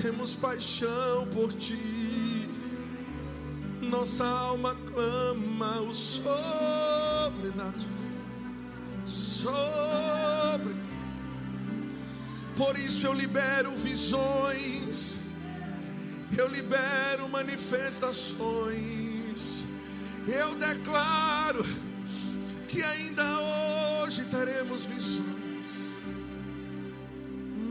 temos 0.00 0.34
paixão 0.34 1.28
por 1.32 1.52
ti. 1.52 2.48
Nossa 3.80 4.24
alma 4.24 4.74
clama 4.74 5.80
o 5.80 5.94
sobrenatural. 5.94 7.96
Sobre. 9.04 10.74
Por 12.56 12.76
isso 12.76 13.06
eu 13.06 13.12
libero 13.12 13.76
visões. 13.76 15.16
Eu 16.36 16.48
libero 16.48 17.28
manifestações. 17.28 19.64
Eu 20.26 20.56
declaro 20.56 21.64
que 22.66 22.82
ainda 22.82 23.38
hoje 24.04 24.24
teremos 24.26 24.84
visões 24.84 25.38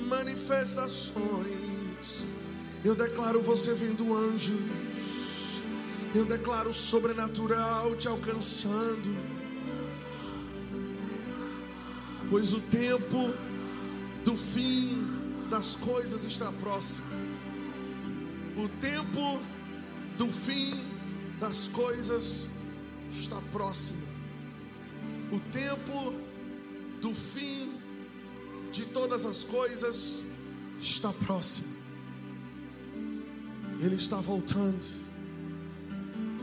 manifestações. 0.08 1.67
Eu 2.88 2.96
declaro 2.96 3.42
você 3.42 3.74
vendo 3.74 4.16
anjos. 4.16 4.62
Eu 6.16 6.24
declaro 6.24 6.72
sobrenatural 6.72 7.94
te 7.98 8.08
alcançando. 8.08 9.14
Pois 12.30 12.54
o 12.54 12.62
tempo 12.62 13.34
do 14.24 14.38
fim 14.38 15.06
das 15.50 15.76
coisas 15.76 16.24
está 16.24 16.50
próximo. 16.50 17.06
O 18.56 18.70
tempo 18.80 19.42
do 20.18 20.32
fim 20.32 20.82
das 21.42 21.68
coisas 21.68 22.48
está 23.12 23.42
próximo. 23.52 24.08
O 25.30 25.42
tempo 25.52 26.14
do 27.02 27.14
fim 27.14 27.78
de 28.72 28.86
todas 28.86 29.26
as 29.26 29.44
coisas 29.44 30.24
está 30.80 31.12
próximo. 31.12 31.76
Ele 33.80 33.96
está 33.96 34.18
voltando. 34.18 34.86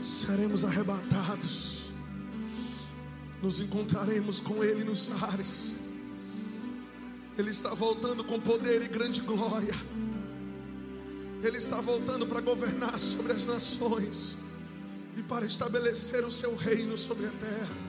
Seremos 0.01 0.63
arrebatados. 0.63 1.91
Nos 3.41 3.59
encontraremos 3.59 4.39
com 4.39 4.63
Ele 4.63 4.83
nos 4.83 5.11
ares. 5.23 5.79
Ele 7.37 7.51
está 7.51 7.73
voltando 7.73 8.23
com 8.23 8.39
poder 8.39 8.81
e 8.81 8.87
grande 8.87 9.21
glória. 9.21 9.75
Ele 11.43 11.57
está 11.57 11.81
voltando 11.81 12.25
para 12.25 12.41
governar 12.41 12.97
sobre 12.97 13.33
as 13.33 13.45
nações 13.45 14.37
e 15.17 15.21
para 15.23 15.45
estabelecer 15.45 16.25
o 16.25 16.31
seu 16.31 16.55
reino 16.55 16.97
sobre 16.97 17.27
a 17.27 17.31
terra. 17.31 17.85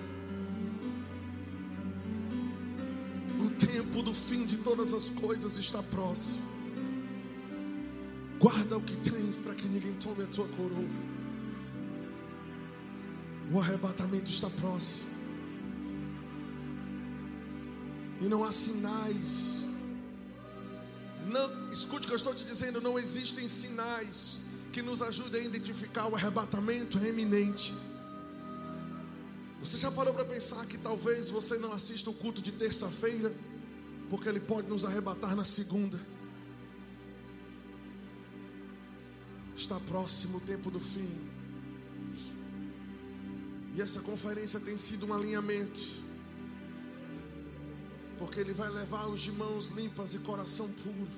tempo 3.58 4.02
do 4.02 4.14
fim 4.14 4.44
de 4.44 4.58
todas 4.58 4.92
as 4.92 5.10
coisas 5.10 5.56
está 5.56 5.82
próximo. 5.82 6.55
Guarda 8.38 8.76
o 8.76 8.82
que 8.82 8.96
tem 8.96 9.32
para 9.42 9.54
que 9.54 9.66
ninguém 9.66 9.94
tome 9.94 10.22
a 10.22 10.26
tua 10.26 10.46
coroa. 10.48 10.88
O 13.52 13.60
arrebatamento 13.60 14.30
está 14.30 14.50
próximo. 14.50 15.08
E 18.20 18.28
não 18.28 18.44
há 18.44 18.52
sinais. 18.52 19.64
Não, 21.26 21.72
escute 21.72 22.04
o 22.04 22.08
que 22.08 22.12
eu 22.12 22.16
estou 22.16 22.34
te 22.34 22.44
dizendo, 22.44 22.80
não 22.80 22.98
existem 22.98 23.48
sinais 23.48 24.40
que 24.72 24.82
nos 24.82 25.02
ajudem 25.02 25.42
a 25.42 25.44
identificar 25.44 26.06
o 26.06 26.14
arrebatamento 26.14 26.98
eminente. 26.98 27.74
Você 29.60 29.78
já 29.78 29.90
parou 29.90 30.12
para 30.12 30.24
pensar 30.24 30.64
que 30.66 30.78
talvez 30.78 31.30
você 31.30 31.58
não 31.58 31.72
assista 31.72 32.10
o 32.10 32.14
culto 32.14 32.42
de 32.42 32.52
terça-feira? 32.52 33.34
porque 34.08 34.28
Ele 34.28 34.40
pode 34.40 34.68
nos 34.68 34.84
arrebatar 34.84 35.34
na 35.34 35.44
segunda. 35.44 35.98
Está 39.56 39.80
próximo 39.80 40.36
o 40.38 40.40
tempo 40.40 40.70
do 40.70 40.78
fim. 40.78 41.08
E 43.74 43.80
essa 43.80 44.00
conferência 44.00 44.60
tem 44.60 44.76
sido 44.76 45.06
um 45.06 45.14
alinhamento. 45.14 45.80
Porque 48.18 48.38
Ele 48.38 48.52
vai 48.52 48.70
levar 48.70 49.06
os 49.06 49.20
de 49.20 49.32
mãos 49.32 49.68
limpas 49.68 50.14
e 50.14 50.18
coração 50.18 50.70
puro, 50.72 51.08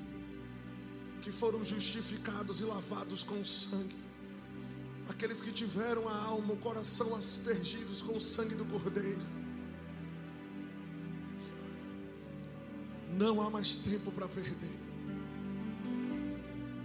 que 1.22 1.31
foram 1.32 1.62
justificados 1.65 2.60
e 2.60 2.65
lavados 2.65 3.22
com 3.22 3.44
sangue. 3.44 3.97
Aqueles 5.09 5.43
que 5.43 5.53
tiveram 5.53 6.09
a 6.09 6.16
alma, 6.25 6.54
o 6.54 6.56
coração 6.56 7.15
aspergidos 7.15 8.03
com 8.03 8.16
o 8.16 8.21
sangue 8.21 8.54
do 8.54 8.65
Cordeiro 8.66 9.38
Não 13.19 13.41
há 13.41 13.50
mais 13.50 13.77
tempo 13.77 14.12
para 14.12 14.28
perder. 14.28 14.88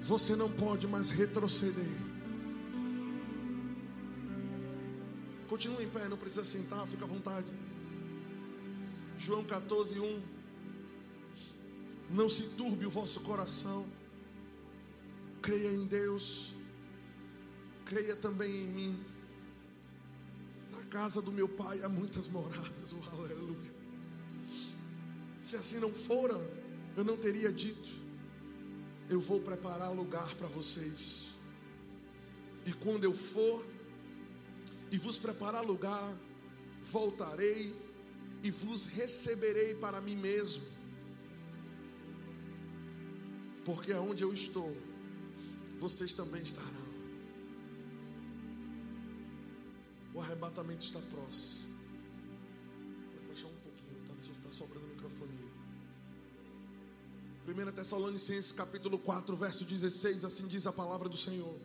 Você 0.03 0.35
não 0.35 0.51
pode 0.51 0.85
mais 0.85 1.09
retroceder. 1.09 1.87
Continue 5.47 5.85
em 5.85 5.89
pé, 5.89 6.09
não 6.09 6.17
precisa 6.17 6.43
sentar, 6.43 6.85
fica 6.87 7.05
à 7.05 7.07
vontade. 7.07 7.47
João 9.17 9.45
14, 9.45 9.97
1. 9.97 10.21
Não 12.09 12.27
se 12.27 12.49
turbe 12.49 12.85
o 12.85 12.89
vosso 12.89 13.21
coração. 13.21 13.87
Creia 15.41 15.71
em 15.71 15.85
Deus. 15.85 16.53
Creia 17.85 18.15
também 18.15 18.63
em 18.63 18.67
mim. 18.67 19.05
Na 20.69 20.83
casa 20.83 21.21
do 21.21 21.31
meu 21.31 21.47
pai 21.47 21.81
há 21.81 21.87
muitas 21.87 22.27
moradas. 22.27 22.93
Oh, 22.93 23.15
aleluia. 23.15 23.73
Se 25.39 25.55
assim 25.55 25.79
não 25.79 25.93
fora, 25.93 26.35
eu 26.97 27.05
não 27.05 27.15
teria 27.15 27.53
dito: 27.53 28.02
Eu 29.09 29.19
vou 29.19 29.39
preparar 29.41 29.93
lugar 29.93 30.33
para 30.35 30.47
vocês. 30.47 31.33
E 32.65 32.73
quando 32.73 33.03
eu 33.03 33.13
for 33.13 33.65
e 34.91 34.97
vos 34.97 35.17
preparar 35.17 35.63
lugar, 35.63 36.17
voltarei 36.81 37.75
e 38.43 38.51
vos 38.51 38.87
receberei 38.87 39.75
para 39.75 39.99
mim 39.99 40.15
mesmo. 40.15 40.63
Porque 43.65 43.91
aonde 43.91 44.23
eu 44.23 44.33
estou, 44.33 44.75
vocês 45.79 46.13
também 46.13 46.43
estarão. 46.43 46.83
O 50.13 50.21
arrebatamento 50.21 50.85
está 50.85 50.99
próximo. 50.99 51.72
1 57.53 57.71
Tessalonicenses 57.71 58.51
capítulo 58.51 58.97
4, 58.97 59.35
verso 59.35 59.63
16, 59.63 60.25
assim 60.25 60.47
diz 60.47 60.65
a 60.65 60.73
palavra 60.73 61.07
do 61.07 61.15
Senhor. 61.15 61.55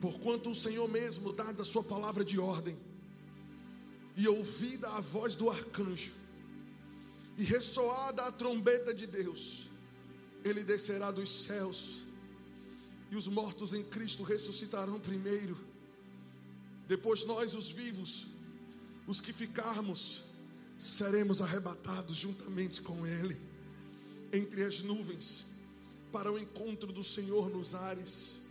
Porquanto 0.00 0.50
o 0.50 0.54
Senhor 0.54 0.88
mesmo, 0.88 1.34
dada 1.34 1.62
a 1.62 1.66
sua 1.66 1.84
palavra 1.84 2.24
de 2.24 2.40
ordem, 2.40 2.78
e 4.16 4.26
ouvida 4.26 4.88
a 4.88 5.02
voz 5.02 5.36
do 5.36 5.50
arcanjo, 5.50 6.12
e 7.36 7.44
ressoada 7.44 8.22
a 8.22 8.32
trombeta 8.32 8.94
de 8.94 9.06
Deus, 9.06 9.68
ele 10.42 10.64
descerá 10.64 11.10
dos 11.10 11.44
céus, 11.44 12.06
e 13.10 13.16
os 13.16 13.28
mortos 13.28 13.74
em 13.74 13.84
Cristo 13.84 14.22
ressuscitarão 14.22 14.98
primeiro, 14.98 15.58
depois 16.88 17.26
nós, 17.26 17.54
os 17.54 17.70
vivos, 17.70 18.28
os 19.06 19.20
que 19.20 19.32
ficarmos, 19.32 20.24
seremos 20.82 21.40
arrebatados 21.40 22.16
juntamente 22.16 22.82
com 22.82 23.06
Ele, 23.06 23.40
entre 24.32 24.64
as 24.64 24.82
nuvens, 24.82 25.46
para 26.10 26.30
o 26.30 26.36
encontro 26.36 26.92
do 26.92 27.04
Senhor 27.04 27.48
nos 27.48 27.72
ares, 27.72 28.42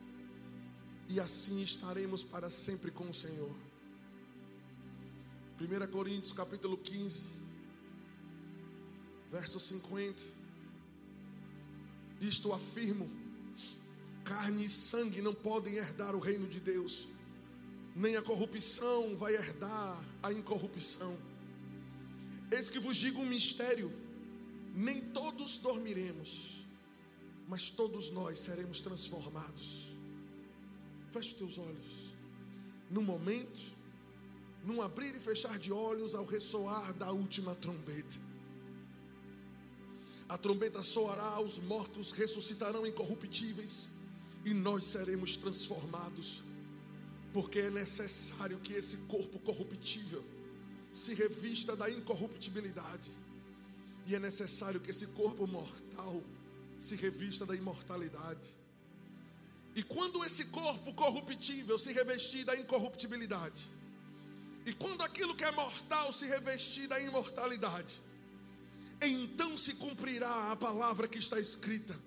e 1.10 1.20
assim 1.20 1.62
estaremos 1.62 2.24
para 2.24 2.50
sempre 2.50 2.90
com 2.90 3.10
o 3.10 3.14
Senhor. 3.14 3.54
1 5.60 5.92
Coríntios 5.92 6.32
capítulo 6.32 6.78
15, 6.78 7.26
verso 9.30 9.60
50. 9.60 10.24
Isto 12.22 12.54
afirmo: 12.54 13.12
carne 14.24 14.64
e 14.64 14.70
sangue 14.70 15.22
não 15.22 15.36
podem 15.36 15.76
herdar 15.76 16.16
o 16.16 16.20
reino 16.20 16.48
de 16.48 16.62
Deus, 16.62 17.10
nem 17.94 18.16
a 18.16 18.22
corrupção 18.22 19.18
vai 19.18 19.36
herdar 19.36 20.02
a 20.24 20.32
incorrupção. 20.32 21.30
Eis 22.52 22.70
que 22.70 22.80
vos 22.80 22.98
digo 22.98 23.22
um 23.22 23.26
mistério: 23.26 23.92
nem 24.76 25.00
todos 25.00 25.58
dormiremos, 25.58 26.64
mas 27.48 27.72
todos 27.72 28.12
nós 28.12 28.40
seremos 28.40 28.82
transformados. 28.82 29.94
Feche 31.12 31.30
os 31.30 31.34
teus 31.34 31.58
olhos. 31.58 32.12
No 32.90 33.02
momento, 33.02 33.74
num 34.66 34.82
abrir 34.82 35.16
e 35.16 35.20
fechar 35.20 35.58
de 35.58 35.72
olhos 35.72 36.14
ao 36.14 36.26
ressoar 36.26 36.94
da 36.94 37.12
última 37.12 37.56
trombeta. 37.56 38.18
A 40.28 40.38
trombeta 40.38 40.84
soará, 40.84 41.42
os 41.42 41.58
mortos 41.60 42.12
ressuscitarão 42.12 42.86
incorruptíveis 42.86 43.90
e 44.46 44.54
nós 44.54 44.86
seremos 44.86 45.36
transformados, 45.36 46.42
porque 47.34 47.60
é 47.60 47.70
necessário 47.70 48.60
que 48.60 48.74
esse 48.74 48.98
corpo 48.98 49.40
corruptível 49.40 50.24
se 50.92 51.14
revista 51.14 51.76
da 51.76 51.90
incorruptibilidade. 51.90 53.12
E 54.06 54.16
é 54.16 54.20
necessário 54.20 54.80
que 54.80 54.92
esse 54.92 55.08
corpo 55.08 55.48
mortal 55.48 56.24
se 56.80 56.96
revista 56.96 57.46
da 57.46 57.56
imortalidade. 57.56 58.58
E 59.76 59.84
quando 59.84 60.24
esse 60.26 60.46
corpo 60.46 60.94
corruptível 60.94 61.80
se 61.80 61.94
revestir 61.94 62.44
da 62.44 62.58
incorruptibilidade, 62.58 63.70
e 64.66 64.74
quando 64.74 65.02
aquilo 65.02 65.36
que 65.36 65.44
é 65.44 65.52
mortal 65.52 66.12
se 66.12 66.26
revestir 66.26 66.88
da 66.88 67.00
imortalidade, 67.00 68.02
então 69.02 69.56
se 69.56 69.76
cumprirá 69.76 70.52
a 70.52 70.56
palavra 70.56 71.08
que 71.08 71.18
está 71.18 71.40
escrita: 71.40 71.98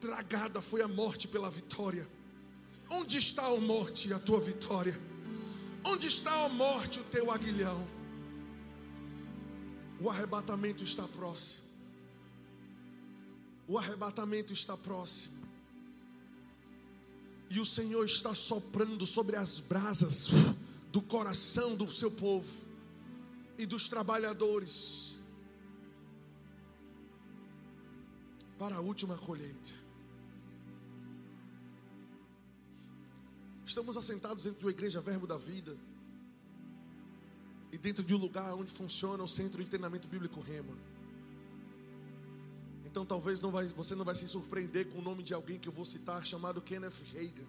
tragada 0.00 0.62
foi 0.62 0.80
a 0.80 0.88
morte 0.88 1.26
pela 1.26 1.50
vitória. 1.50 2.08
Onde 2.88 3.18
está 3.18 3.46
a 3.46 3.56
morte, 3.56 4.12
a 4.12 4.18
tua 4.18 4.40
vitória? 4.40 4.98
Onde 5.84 6.06
está 6.06 6.44
a 6.44 6.48
morte, 6.48 7.00
o 7.00 7.04
teu 7.04 7.30
aguilhão? 7.30 7.86
O 10.02 10.10
arrebatamento 10.10 10.82
está 10.82 11.06
próximo. 11.06 11.62
O 13.68 13.78
arrebatamento 13.78 14.52
está 14.52 14.76
próximo. 14.76 15.46
E 17.48 17.60
o 17.60 17.64
Senhor 17.64 18.04
está 18.04 18.34
soprando 18.34 19.06
sobre 19.06 19.36
as 19.36 19.60
brasas 19.60 20.28
do 20.90 21.00
coração 21.00 21.76
do 21.76 21.92
seu 21.92 22.10
povo 22.10 22.50
e 23.56 23.64
dos 23.64 23.88
trabalhadores 23.88 25.16
para 28.58 28.74
a 28.74 28.80
última 28.80 29.16
colheita. 29.16 29.70
Estamos 33.64 33.96
assentados 33.96 34.42
dentro 34.42 34.58
de 34.58 34.64
uma 34.66 34.72
igreja 34.72 35.00
Verbo 35.00 35.28
da 35.28 35.38
Vida 35.38 35.76
e 37.72 37.78
dentro 37.78 38.04
de 38.04 38.14
um 38.14 38.18
lugar 38.18 38.54
onde 38.54 38.70
funciona 38.70 39.24
o 39.24 39.28
centro 39.28 39.64
de 39.64 39.68
treinamento 39.68 40.06
bíblico 40.06 40.40
Rema. 40.40 40.76
Então 42.84 43.06
talvez 43.06 43.40
não 43.40 43.50
vai, 43.50 43.64
você 43.68 43.94
não 43.94 44.04
vai 44.04 44.14
se 44.14 44.28
surpreender 44.28 44.90
com 44.90 44.98
o 44.98 45.02
nome 45.02 45.22
de 45.22 45.32
alguém 45.32 45.58
que 45.58 45.66
eu 45.66 45.72
vou 45.72 45.86
citar, 45.86 46.24
chamado 46.26 46.60
Kenneth 46.60 47.02
Reagan. 47.10 47.46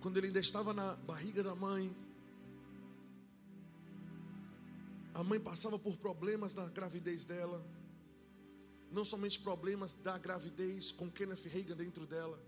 Quando 0.00 0.16
ele 0.16 0.28
ainda 0.28 0.38
estava 0.38 0.72
na 0.72 0.94
barriga 0.94 1.42
da 1.42 1.56
mãe, 1.56 1.94
a 5.12 5.24
mãe 5.24 5.40
passava 5.40 5.76
por 5.76 5.96
problemas 5.96 6.54
na 6.54 6.68
gravidez 6.68 7.24
dela. 7.24 7.60
Não 8.92 9.04
somente 9.04 9.40
problemas 9.40 9.94
da 9.94 10.16
gravidez 10.16 10.92
com 10.92 11.10
Kenneth 11.10 11.48
Reagan 11.48 11.76
dentro 11.76 12.06
dela. 12.06 12.40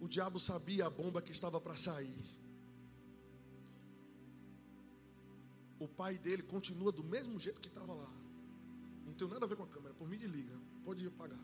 O 0.00 0.08
diabo 0.08 0.40
sabia 0.40 0.86
a 0.86 0.90
bomba 0.90 1.20
que 1.20 1.30
estava 1.30 1.60
para 1.60 1.76
sair. 1.76 2.43
O 5.84 5.88
pai 5.88 6.16
dele 6.16 6.42
continua 6.42 6.90
do 6.90 7.04
mesmo 7.04 7.38
jeito 7.38 7.60
que 7.60 7.68
estava 7.68 7.92
lá. 7.92 8.10
Não 9.06 9.12
tem 9.12 9.28
nada 9.28 9.44
a 9.44 9.48
ver 9.48 9.56
com 9.56 9.64
a 9.64 9.66
câmera. 9.66 9.92
Por 9.94 10.08
mim, 10.08 10.16
desliga. 10.16 10.58
Pode 10.82 11.06
apagar. 11.06 11.38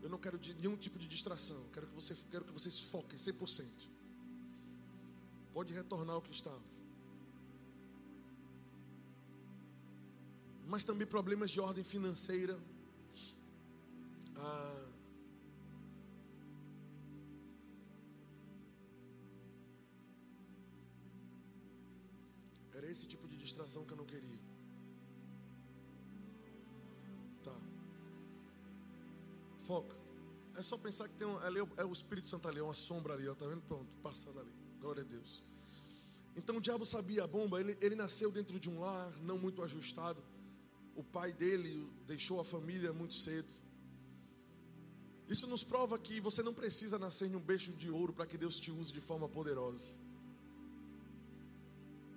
Eu 0.00 0.08
não 0.08 0.18
quero 0.18 0.38
nenhum 0.60 0.76
tipo 0.76 0.96
de 0.96 1.08
distração. 1.08 1.60
Quero 1.72 1.88
que 1.88 1.94
você, 1.94 2.14
quero 2.30 2.44
que 2.44 2.52
vocês 2.52 2.78
foquem 2.78 3.18
100%. 3.18 3.88
Pode 5.52 5.74
retornar 5.74 6.14
ao 6.14 6.22
que 6.22 6.30
estava. 6.30 6.62
Mas 10.68 10.84
também 10.84 11.06
problemas 11.06 11.50
de 11.50 11.60
ordem 11.60 11.82
financeira. 11.82 12.56
Ah, 14.36 14.86
que 23.82 23.92
eu 23.92 23.96
não 23.96 24.04
queria. 24.04 24.38
Foca. 29.64 29.96
É 30.56 30.62
só 30.62 30.76
pensar 30.76 31.08
que 31.08 31.14
tem 31.14 31.26
um, 31.26 31.38
ali 31.38 31.58
é 31.76 31.84
o 31.84 31.92
Espírito 31.92 32.28
Santo 32.28 32.46
ali, 32.46 32.60
é 32.60 32.62
uma 32.62 32.74
sombra 32.74 33.14
ali, 33.14 33.26
ó, 33.26 33.34
tá 33.34 33.46
vendo? 33.46 33.62
Pronto, 33.62 33.96
passando 33.98 34.38
ali. 34.38 34.52
Glória 34.78 35.02
a 35.02 35.06
Deus. 35.06 35.42
Então 36.36 36.58
o 36.58 36.60
diabo 36.60 36.84
sabia 36.84 37.24
a 37.24 37.26
bomba, 37.26 37.60
ele, 37.60 37.76
ele 37.80 37.96
nasceu 37.96 38.30
dentro 38.30 38.60
de 38.60 38.68
um 38.68 38.80
lar 38.80 39.10
não 39.22 39.38
muito 39.38 39.62
ajustado. 39.62 40.22
O 40.94 41.02
pai 41.02 41.32
dele 41.32 41.88
deixou 42.06 42.40
a 42.40 42.44
família 42.44 42.92
muito 42.92 43.14
cedo. 43.14 43.52
Isso 45.26 45.46
nos 45.46 45.64
prova 45.64 45.98
que 45.98 46.20
você 46.20 46.42
não 46.42 46.52
precisa 46.52 46.98
nascer 46.98 47.30
em 47.30 47.34
um 47.34 47.40
beijo 47.40 47.72
de 47.72 47.90
ouro 47.90 48.12
para 48.12 48.26
que 48.26 48.36
Deus 48.36 48.60
te 48.60 48.70
use 48.70 48.92
de 48.92 49.00
forma 49.00 49.28
poderosa. 49.28 49.98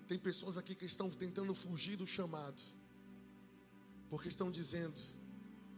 Tem 0.08 0.18
pessoas 0.18 0.58
aqui 0.58 0.74
que 0.74 0.86
estão 0.86 1.10
tentando 1.10 1.54
fugir 1.54 1.98
do 1.98 2.08
chamado, 2.08 2.64
porque 4.10 4.30
estão 4.30 4.50
dizendo: 4.50 5.02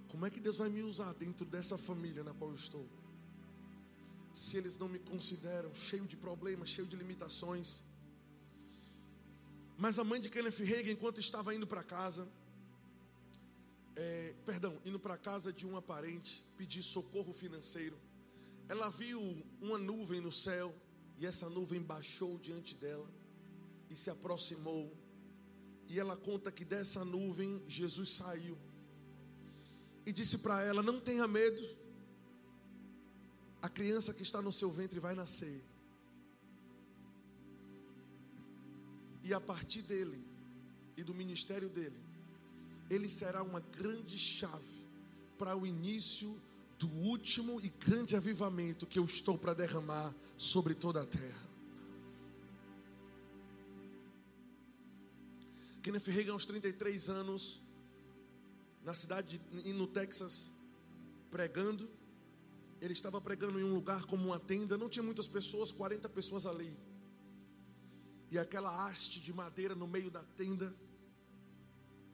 como 0.07 0.25
é 0.25 0.29
que 0.29 0.39
Deus 0.39 0.57
vai 0.57 0.69
me 0.69 0.83
usar 0.83 1.13
dentro 1.13 1.45
dessa 1.45 1.77
família 1.77 2.23
na 2.23 2.33
qual 2.33 2.51
eu 2.51 2.55
estou? 2.55 2.87
Se 4.31 4.55
eles 4.55 4.77
não 4.77 4.87
me 4.87 4.99
consideram 4.99 5.73
cheio 5.73 6.05
de 6.05 6.15
problemas, 6.15 6.69
cheio 6.69 6.87
de 6.87 6.95
limitações. 6.95 7.83
Mas 9.75 9.97
a 9.97 10.03
mãe 10.03 10.21
de 10.21 10.29
Kenneth 10.29 10.59
Reagan, 10.59 10.91
enquanto 10.91 11.19
estava 11.19 11.55
indo 11.55 11.65
para 11.65 11.83
casa, 11.83 12.27
é, 13.95 14.35
perdão, 14.45 14.79
indo 14.85 14.99
para 14.99 15.17
casa 15.17 15.51
de 15.51 15.65
uma 15.65 15.81
parente 15.81 16.43
pedir 16.55 16.83
socorro 16.83 17.33
financeiro, 17.33 17.97
ela 18.67 18.89
viu 18.89 19.19
uma 19.59 19.79
nuvem 19.79 20.21
no 20.21 20.31
céu 20.31 20.75
e 21.17 21.25
essa 21.25 21.49
nuvem 21.49 21.81
baixou 21.81 22.37
diante 22.37 22.75
dela 22.75 23.09
e 23.89 23.95
se 23.95 24.09
aproximou. 24.09 24.95
E 25.87 25.99
ela 25.99 26.15
conta 26.15 26.51
que 26.51 26.63
dessa 26.63 27.03
nuvem 27.03 27.63
Jesus 27.67 28.13
saiu 28.13 28.57
e 30.05 30.11
disse 30.11 30.39
para 30.39 30.63
ela: 30.63 30.81
Não 30.81 30.99
tenha 30.99 31.27
medo, 31.27 31.63
a 33.61 33.69
criança 33.69 34.13
que 34.13 34.23
está 34.23 34.41
no 34.41 34.51
seu 34.51 34.71
ventre 34.71 34.99
vai 34.99 35.13
nascer. 35.13 35.63
E 39.23 39.33
a 39.33 39.39
partir 39.39 39.81
dele 39.83 40.23
e 40.97 41.03
do 41.03 41.13
ministério 41.13 41.69
dele, 41.69 41.99
ele 42.89 43.07
será 43.07 43.43
uma 43.43 43.59
grande 43.59 44.17
chave 44.17 44.83
para 45.37 45.55
o 45.55 45.65
início 45.65 46.41
do 46.79 46.87
último 46.87 47.59
e 47.61 47.69
grande 47.69 48.15
avivamento 48.15 48.87
que 48.87 48.97
eu 48.97 49.05
estou 49.05 49.37
para 49.37 49.53
derramar 49.53 50.15
sobre 50.37 50.73
toda 50.73 51.01
a 51.01 51.05
terra. 51.05 51.48
Kenneth 55.81 56.07
Reagan, 56.07 56.33
aos 56.33 56.45
33 56.45 57.09
anos, 57.09 57.61
na 58.83 58.93
cidade 58.93 59.37
de, 59.37 59.73
no 59.73 59.87
Texas 59.87 60.51
pregando. 61.29 61.89
Ele 62.81 62.93
estava 62.93 63.19
pregando 63.19 63.59
em 63.59 63.63
um 63.63 63.73
lugar 63.73 64.05
como 64.05 64.25
uma 64.25 64.39
tenda, 64.39 64.77
não 64.77 64.89
tinha 64.89 65.03
muitas 65.03 65.27
pessoas, 65.27 65.71
40 65.71 66.07
pessoas 66.09 66.45
ali. 66.45 66.77
E 68.31 68.37
aquela 68.37 68.87
haste 68.87 69.19
de 69.19 69.33
madeira 69.33 69.75
no 69.75 69.87
meio 69.87 70.09
da 70.09 70.23
tenda, 70.23 70.73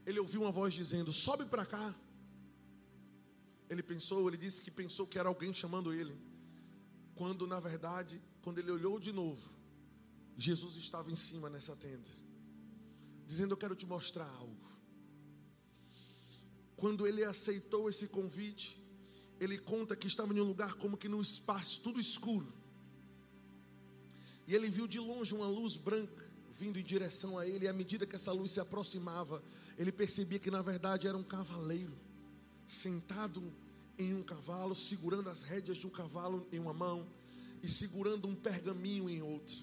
ele 0.06 0.20
ouviu 0.20 0.42
uma 0.42 0.52
voz 0.52 0.74
dizendo: 0.74 1.12
"Sobe 1.12 1.46
para 1.46 1.66
cá". 1.66 1.94
Ele 3.70 3.84
pensou, 3.84 4.28
ele 4.28 4.38
disse 4.38 4.62
que 4.62 4.72
pensou 4.72 5.08
que 5.08 5.18
era 5.18 5.28
alguém 5.28 5.54
chamando 5.54 5.94
ele. 5.94 6.16
Quando 7.16 7.48
na 7.48 7.60
verdade, 7.60 8.22
quando 8.42 8.60
ele 8.60 8.72
olhou 8.72 9.00
de 9.00 9.12
novo, 9.12 9.50
Jesus 10.38 10.76
estava 10.76 11.12
em 11.12 11.16
cima 11.16 11.50
nessa 11.50 11.76
tenda, 11.76 12.10
dizendo: 13.26 13.54
"Eu 13.54 13.58
quero 13.58 13.76
te 13.76 13.86
mostrar 13.86 14.30
algo". 14.30 14.56
Quando 16.76 17.08
ele 17.08 17.24
aceitou 17.24 17.90
esse 17.90 18.08
convite, 18.08 18.82
ele 19.40 19.58
conta 19.58 19.96
que 19.96 20.08
estava 20.08 20.34
em 20.34 20.40
um 20.40 20.44
lugar 20.44 20.74
como 20.76 20.98
que 20.98 21.08
no 21.08 21.22
espaço, 21.22 21.82
tudo 21.82 22.00
escuro. 22.00 22.54
E 24.48 24.54
ele 24.54 24.70
viu 24.70 24.88
de 24.88 25.00
longe 25.00 25.34
uma 25.34 25.48
luz 25.48 25.76
branca 25.76 26.26
vindo 26.58 26.80
em 26.80 26.84
direção 26.84 27.38
a 27.38 27.46
ele, 27.46 27.66
e 27.66 27.68
à 27.68 27.74
medida 27.74 28.06
que 28.06 28.16
essa 28.16 28.32
luz 28.32 28.52
se 28.52 28.62
aproximava, 28.62 29.44
ele 29.78 29.92
percebia 29.92 30.40
que 30.40 30.50
na 30.50 30.62
verdade 30.62 31.06
era 31.06 31.18
um 31.18 31.24
cavaleiro, 31.24 31.94
sentado 32.66 33.54
em 33.98 34.14
um 34.14 34.24
cavalo, 34.24 34.74
segurando 34.74 35.30
as 35.30 35.44
rédeas 35.44 35.78
de 35.78 35.86
um 35.86 35.90
cavalo 35.90 36.48
em 36.52 36.60
uma 36.60 36.74
mão 36.74 37.08
e 37.62 37.70
segurando 37.70 38.28
um 38.28 38.36
pergaminho 38.36 39.10
em 39.10 39.22
outra. 39.22 39.56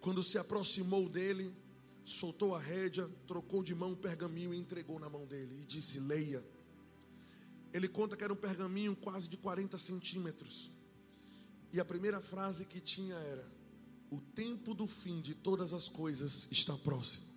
Quando 0.00 0.24
se 0.24 0.36
aproximou 0.36 1.08
dele, 1.08 1.54
soltou 2.04 2.54
a 2.54 2.58
rédea, 2.58 3.08
trocou 3.26 3.62
de 3.62 3.74
mão 3.74 3.92
o 3.92 3.96
pergaminho 3.96 4.52
e 4.52 4.58
entregou 4.58 4.98
na 4.98 5.08
mão 5.08 5.26
dele 5.26 5.60
e 5.62 5.64
disse: 5.64 5.98
Leia. 6.00 6.44
Ele 7.72 7.88
conta 7.88 8.16
que 8.16 8.24
era 8.24 8.32
um 8.32 8.36
pergaminho 8.36 8.96
quase 8.96 9.28
de 9.28 9.36
40 9.36 9.78
centímetros. 9.78 10.70
E 11.72 11.78
a 11.78 11.84
primeira 11.84 12.20
frase 12.20 12.64
que 12.64 12.80
tinha 12.80 13.14
era: 13.14 13.46
O 14.10 14.20
tempo 14.20 14.74
do 14.74 14.86
fim 14.86 15.20
de 15.20 15.34
todas 15.34 15.72
as 15.72 15.88
coisas 15.88 16.48
está 16.50 16.76
próximo. 16.76 17.30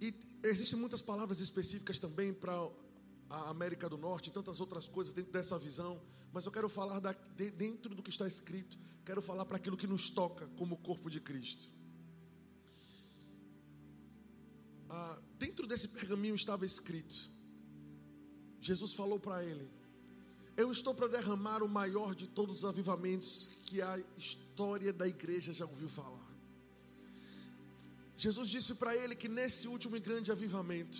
E 0.00 0.14
existem 0.44 0.78
muitas 0.78 1.02
palavras 1.02 1.40
específicas 1.40 1.98
também 1.98 2.32
para 2.32 2.52
a 3.28 3.50
América 3.50 3.88
do 3.88 3.98
Norte 3.98 4.30
e 4.30 4.32
tantas 4.32 4.58
outras 4.58 4.88
coisas 4.88 5.12
dentro 5.12 5.30
dessa 5.30 5.58
visão, 5.58 6.00
mas 6.32 6.46
eu 6.46 6.52
quero 6.52 6.68
falar 6.68 6.98
da, 6.98 7.12
dentro 7.56 7.94
do 7.94 8.02
que 8.02 8.10
está 8.10 8.26
escrito, 8.26 8.78
quero 9.04 9.20
falar 9.20 9.44
para 9.44 9.56
aquilo 9.56 9.76
que 9.76 9.86
nos 9.86 10.08
toca 10.08 10.46
como 10.56 10.76
corpo 10.78 11.10
de 11.10 11.20
Cristo. 11.20 11.70
Ah, 14.90 15.18
dentro 15.38 15.66
desse 15.66 15.88
pergaminho 15.88 16.34
estava 16.34 16.66
escrito: 16.66 17.16
Jesus 18.60 18.92
falou 18.92 19.20
para 19.20 19.44
ele: 19.44 19.70
Eu 20.56 20.70
estou 20.72 20.94
para 20.94 21.06
derramar 21.06 21.62
o 21.62 21.68
maior 21.68 22.14
de 22.14 22.26
todos 22.26 22.58
os 22.58 22.64
avivamentos 22.64 23.48
que 23.66 23.80
a 23.80 24.02
história 24.18 24.92
da 24.92 25.06
igreja 25.06 25.52
já 25.52 25.64
ouviu 25.64 25.88
falar. 25.88 26.28
Jesus 28.16 28.50
disse 28.50 28.74
para 28.74 28.94
ele 28.94 29.14
que 29.14 29.28
nesse 29.28 29.66
último 29.66 29.96
e 29.96 30.00
grande 30.00 30.30
avivamento, 30.30 30.98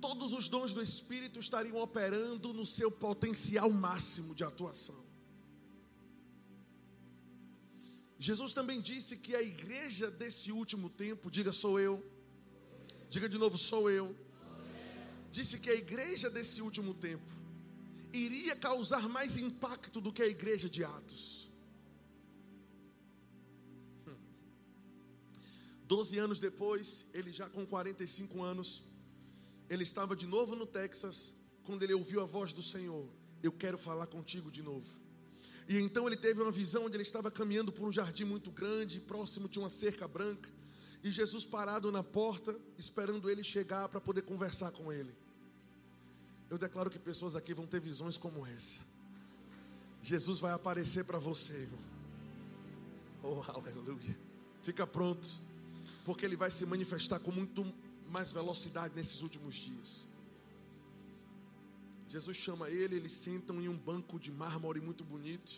todos 0.00 0.32
os 0.32 0.48
dons 0.48 0.72
do 0.72 0.82
Espírito 0.82 1.40
estariam 1.40 1.78
operando 1.78 2.52
no 2.52 2.64
seu 2.64 2.90
potencial 2.90 3.70
máximo 3.70 4.34
de 4.34 4.44
atuação. 4.44 5.01
Jesus 8.22 8.54
também 8.54 8.80
disse 8.80 9.16
que 9.16 9.34
a 9.34 9.42
igreja 9.42 10.08
desse 10.08 10.52
último 10.52 10.88
tempo, 10.88 11.28
diga 11.28 11.52
sou 11.52 11.80
eu, 11.80 12.00
diga 13.10 13.28
de 13.28 13.36
novo 13.36 13.58
sou 13.58 13.90
eu, 13.90 14.14
disse 15.32 15.58
que 15.58 15.68
a 15.68 15.74
igreja 15.74 16.30
desse 16.30 16.62
último 16.62 16.94
tempo 16.94 17.26
iria 18.12 18.54
causar 18.54 19.08
mais 19.08 19.36
impacto 19.36 20.00
do 20.00 20.12
que 20.12 20.22
a 20.22 20.28
igreja 20.28 20.70
de 20.70 20.84
Atos. 20.84 21.50
Doze 25.88 26.16
anos 26.16 26.38
depois, 26.38 27.04
ele 27.12 27.32
já 27.32 27.50
com 27.50 27.66
45 27.66 28.40
anos, 28.40 28.84
ele 29.68 29.82
estava 29.82 30.14
de 30.14 30.28
novo 30.28 30.54
no 30.54 30.64
Texas, 30.64 31.34
quando 31.64 31.82
ele 31.82 31.94
ouviu 31.94 32.20
a 32.22 32.24
voz 32.24 32.52
do 32.52 32.62
Senhor: 32.62 33.04
Eu 33.42 33.50
quero 33.50 33.76
falar 33.76 34.06
contigo 34.06 34.48
de 34.48 34.62
novo. 34.62 35.01
E 35.68 35.78
então 35.78 36.06
ele 36.06 36.16
teve 36.16 36.42
uma 36.42 36.52
visão 36.52 36.86
onde 36.86 36.96
ele 36.96 37.02
estava 37.02 37.30
caminhando 37.30 37.72
por 37.72 37.86
um 37.86 37.92
jardim 37.92 38.24
muito 38.24 38.50
grande, 38.50 39.00
próximo 39.00 39.48
de 39.48 39.58
uma 39.58 39.70
cerca 39.70 40.06
branca, 40.08 40.48
e 41.02 41.10
Jesus 41.10 41.44
parado 41.44 41.90
na 41.90 42.02
porta, 42.02 42.56
esperando 42.78 43.28
ele 43.28 43.42
chegar 43.42 43.88
para 43.88 44.00
poder 44.00 44.22
conversar 44.22 44.70
com 44.70 44.92
ele. 44.92 45.12
Eu 46.48 46.58
declaro 46.58 46.90
que 46.90 46.98
pessoas 46.98 47.34
aqui 47.34 47.54
vão 47.54 47.66
ter 47.66 47.80
visões 47.80 48.16
como 48.16 48.46
essa. 48.46 48.80
Jesus 50.02 50.38
vai 50.38 50.52
aparecer 50.52 51.04
para 51.04 51.18
você. 51.18 51.68
Oh, 53.22 53.40
aleluia. 53.48 54.18
Fica 54.62 54.86
pronto, 54.86 55.28
porque 56.04 56.24
ele 56.24 56.36
vai 56.36 56.50
se 56.50 56.66
manifestar 56.66 57.18
com 57.20 57.32
muito 57.32 57.72
mais 58.10 58.32
velocidade 58.32 58.94
nesses 58.94 59.22
últimos 59.22 59.54
dias. 59.54 60.06
Jesus 62.12 62.36
chama 62.36 62.68
ele, 62.68 62.94
eles 62.94 63.14
sentam 63.14 63.58
em 63.62 63.70
um 63.70 63.78
banco 63.90 64.20
de 64.20 64.30
mármore 64.30 64.82
muito 64.82 65.02
bonito. 65.02 65.52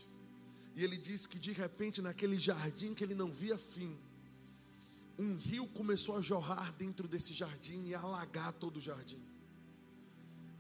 E 0.77 0.85
ele 0.85 0.97
diz 0.97 1.27
que 1.27 1.37
de 1.37 1.51
repente, 1.51 2.01
naquele 2.01 2.39
jardim 2.39 2.95
que 2.95 3.03
ele 3.03 3.17
não 3.23 3.33
via 3.33 3.59
fim, 3.59 3.99
um 5.19 5.35
rio 5.35 5.67
começou 5.67 6.17
a 6.17 6.21
jorrar 6.21 6.73
dentro 6.75 7.09
desse 7.09 7.33
jardim 7.33 7.89
e 7.89 7.93
a 7.93 7.99
alagar 7.99 8.53
todo 8.53 8.77
o 8.77 8.81
jardim. 8.81 9.21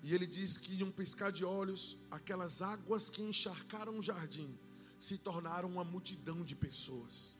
E 0.03 0.13
ele 0.13 0.27
diz 0.27 0.59
que 0.59 0.75
em 0.75 0.83
um 0.83 0.91
piscar 0.91 1.31
de 1.31 1.45
olhos, 1.45 1.97
aquelas 2.11 2.61
águas 2.61 3.09
que 3.09 3.23
encharcaram 3.23 3.97
o 3.97 4.03
jardim 4.03 4.53
se 4.99 5.17
tornaram 5.17 5.69
uma 5.69 5.85
multidão 5.85 6.43
de 6.43 6.57
pessoas. 6.57 7.39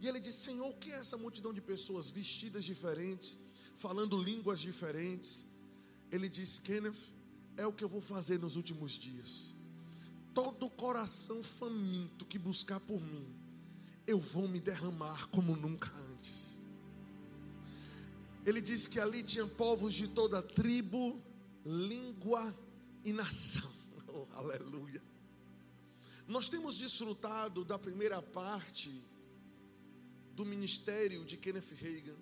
E 0.00 0.08
ele 0.08 0.18
diz: 0.18 0.36
Senhor, 0.36 0.70
o 0.70 0.78
que 0.78 0.90
é 0.90 0.96
essa 0.96 1.18
multidão 1.18 1.52
de 1.52 1.60
pessoas 1.60 2.08
vestidas 2.08 2.64
diferentes, 2.64 3.38
falando 3.74 4.16
línguas 4.16 4.60
diferentes? 4.60 5.44
Ele 6.10 6.30
diz: 6.30 6.58
Kenneth, 6.58 7.11
é 7.56 7.66
o 7.66 7.72
que 7.72 7.84
eu 7.84 7.88
vou 7.88 8.00
fazer 8.00 8.38
nos 8.38 8.56
últimos 8.56 8.92
dias. 8.92 9.54
Todo 10.34 10.70
coração 10.70 11.42
faminto 11.42 12.24
que 12.24 12.38
buscar 12.38 12.80
por 12.80 13.00
mim, 13.00 13.34
eu 14.06 14.18
vou 14.18 14.48
me 14.48 14.58
derramar 14.58 15.28
como 15.28 15.54
nunca 15.56 15.92
antes. 16.12 16.58
Ele 18.44 18.60
disse 18.60 18.88
que 18.88 18.98
ali 18.98 19.22
tinha 19.22 19.46
povos 19.46 19.94
de 19.94 20.08
toda 20.08 20.42
tribo, 20.42 21.22
língua 21.64 22.54
e 23.04 23.12
nação. 23.12 23.70
Oh, 24.14 24.26
aleluia. 24.32 25.02
Nós 26.28 26.50
temos 26.50 26.76
desfrutado 26.76 27.64
da 27.64 27.78
primeira 27.78 28.20
parte 28.20 29.02
do 30.34 30.44
ministério 30.44 31.24
de 31.24 31.38
Kenneth 31.38 31.72
Reagan 31.74 32.18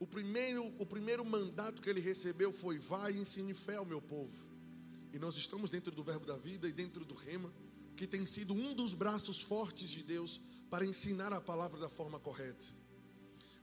o 0.00 0.06
primeiro, 0.06 0.66
o 0.78 0.86
primeiro 0.86 1.22
mandato 1.26 1.82
que 1.82 1.90
ele 1.90 2.00
recebeu 2.00 2.54
foi: 2.54 2.78
vai 2.78 3.12
e 3.12 3.18
ensine 3.18 3.52
fé 3.52 3.76
ao 3.76 3.84
meu 3.84 4.00
povo. 4.00 4.34
E 5.12 5.18
nós 5.18 5.36
estamos 5.36 5.68
dentro 5.68 5.92
do 5.92 6.02
Verbo 6.02 6.24
da 6.24 6.38
Vida 6.38 6.66
e 6.66 6.72
dentro 6.72 7.04
do 7.04 7.14
Rema, 7.14 7.52
que 7.94 8.06
tem 8.06 8.24
sido 8.24 8.54
um 8.54 8.74
dos 8.74 8.94
braços 8.94 9.42
fortes 9.42 9.90
de 9.90 10.02
Deus 10.02 10.40
para 10.70 10.86
ensinar 10.86 11.34
a 11.34 11.40
palavra 11.40 11.78
da 11.78 11.90
forma 11.90 12.18
correta. 12.18 12.66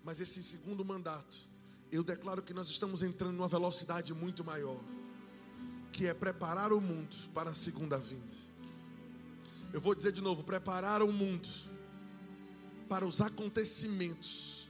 Mas 0.03 0.21
esse 0.21 0.43
segundo 0.43 0.85
mandato, 0.85 1.41
eu 1.91 2.03
declaro 2.03 2.43
que 2.43 2.53
nós 2.53 2.69
estamos 2.69 3.01
entrando 3.01 3.35
numa 3.35 3.47
velocidade 3.47 4.13
muito 4.13 4.43
maior, 4.43 4.79
que 5.91 6.05
é 6.05 6.13
preparar 6.13 6.71
o 6.71 6.79
mundo 6.79 7.15
para 7.33 7.49
a 7.49 7.55
segunda 7.55 7.97
vinda. 7.97 8.35
Eu 9.73 9.81
vou 9.81 9.95
dizer 9.95 10.11
de 10.11 10.21
novo: 10.21 10.43
preparar 10.43 11.01
o 11.01 11.11
mundo 11.11 11.49
para 12.87 13.07
os 13.07 13.21
acontecimentos 13.21 14.66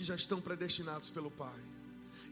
que 0.00 0.04
já 0.06 0.14
estão 0.14 0.40
predestinados 0.40 1.10
pelo 1.10 1.30
Pai. 1.30 1.62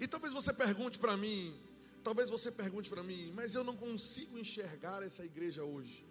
E 0.01 0.09
talvez 0.09 0.33
você 0.33 0.55
pergunte 0.55 0.99
para 0.99 1.19
mim, 1.19 1.55
talvez 2.03 2.31
você 2.31 2.51
pergunte 2.51 2.89
para 2.89 3.03
mim, 3.03 3.31
mas 3.35 3.55
eu 3.55 3.63
não 3.63 3.77
consigo 3.77 4.39
enxergar 4.39 5.03
essa 5.03 5.23
igreja 5.23 5.63
hoje. 5.63 6.03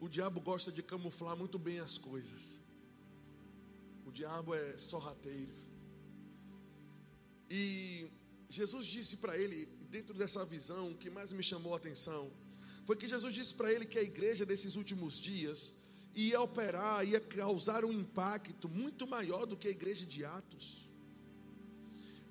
O 0.00 0.08
diabo 0.08 0.40
gosta 0.40 0.70
de 0.70 0.80
camuflar 0.80 1.36
muito 1.36 1.58
bem 1.58 1.80
as 1.80 1.98
coisas. 1.98 2.62
O 4.06 4.12
diabo 4.12 4.54
é 4.54 4.78
sorrateiro. 4.78 5.56
E 7.50 8.06
Jesus 8.48 8.86
disse 8.86 9.16
para 9.16 9.36
ele, 9.36 9.66
dentro 9.90 10.14
dessa 10.14 10.44
visão, 10.44 10.92
o 10.92 10.96
que 10.96 11.10
mais 11.10 11.32
me 11.32 11.42
chamou 11.42 11.74
a 11.74 11.78
atenção, 11.78 12.30
foi 12.84 12.94
que 12.94 13.08
Jesus 13.08 13.34
disse 13.34 13.52
para 13.54 13.72
ele 13.72 13.86
que 13.86 13.98
a 13.98 14.02
igreja 14.04 14.46
desses 14.46 14.76
últimos 14.76 15.18
dias 15.18 15.74
ia 16.14 16.40
operar, 16.40 17.06
ia 17.06 17.20
causar 17.20 17.84
um 17.84 17.92
impacto 17.92 18.68
muito 18.68 19.06
maior 19.06 19.46
do 19.46 19.56
que 19.56 19.68
a 19.68 19.70
igreja 19.70 20.06
de 20.06 20.24
Atos. 20.24 20.88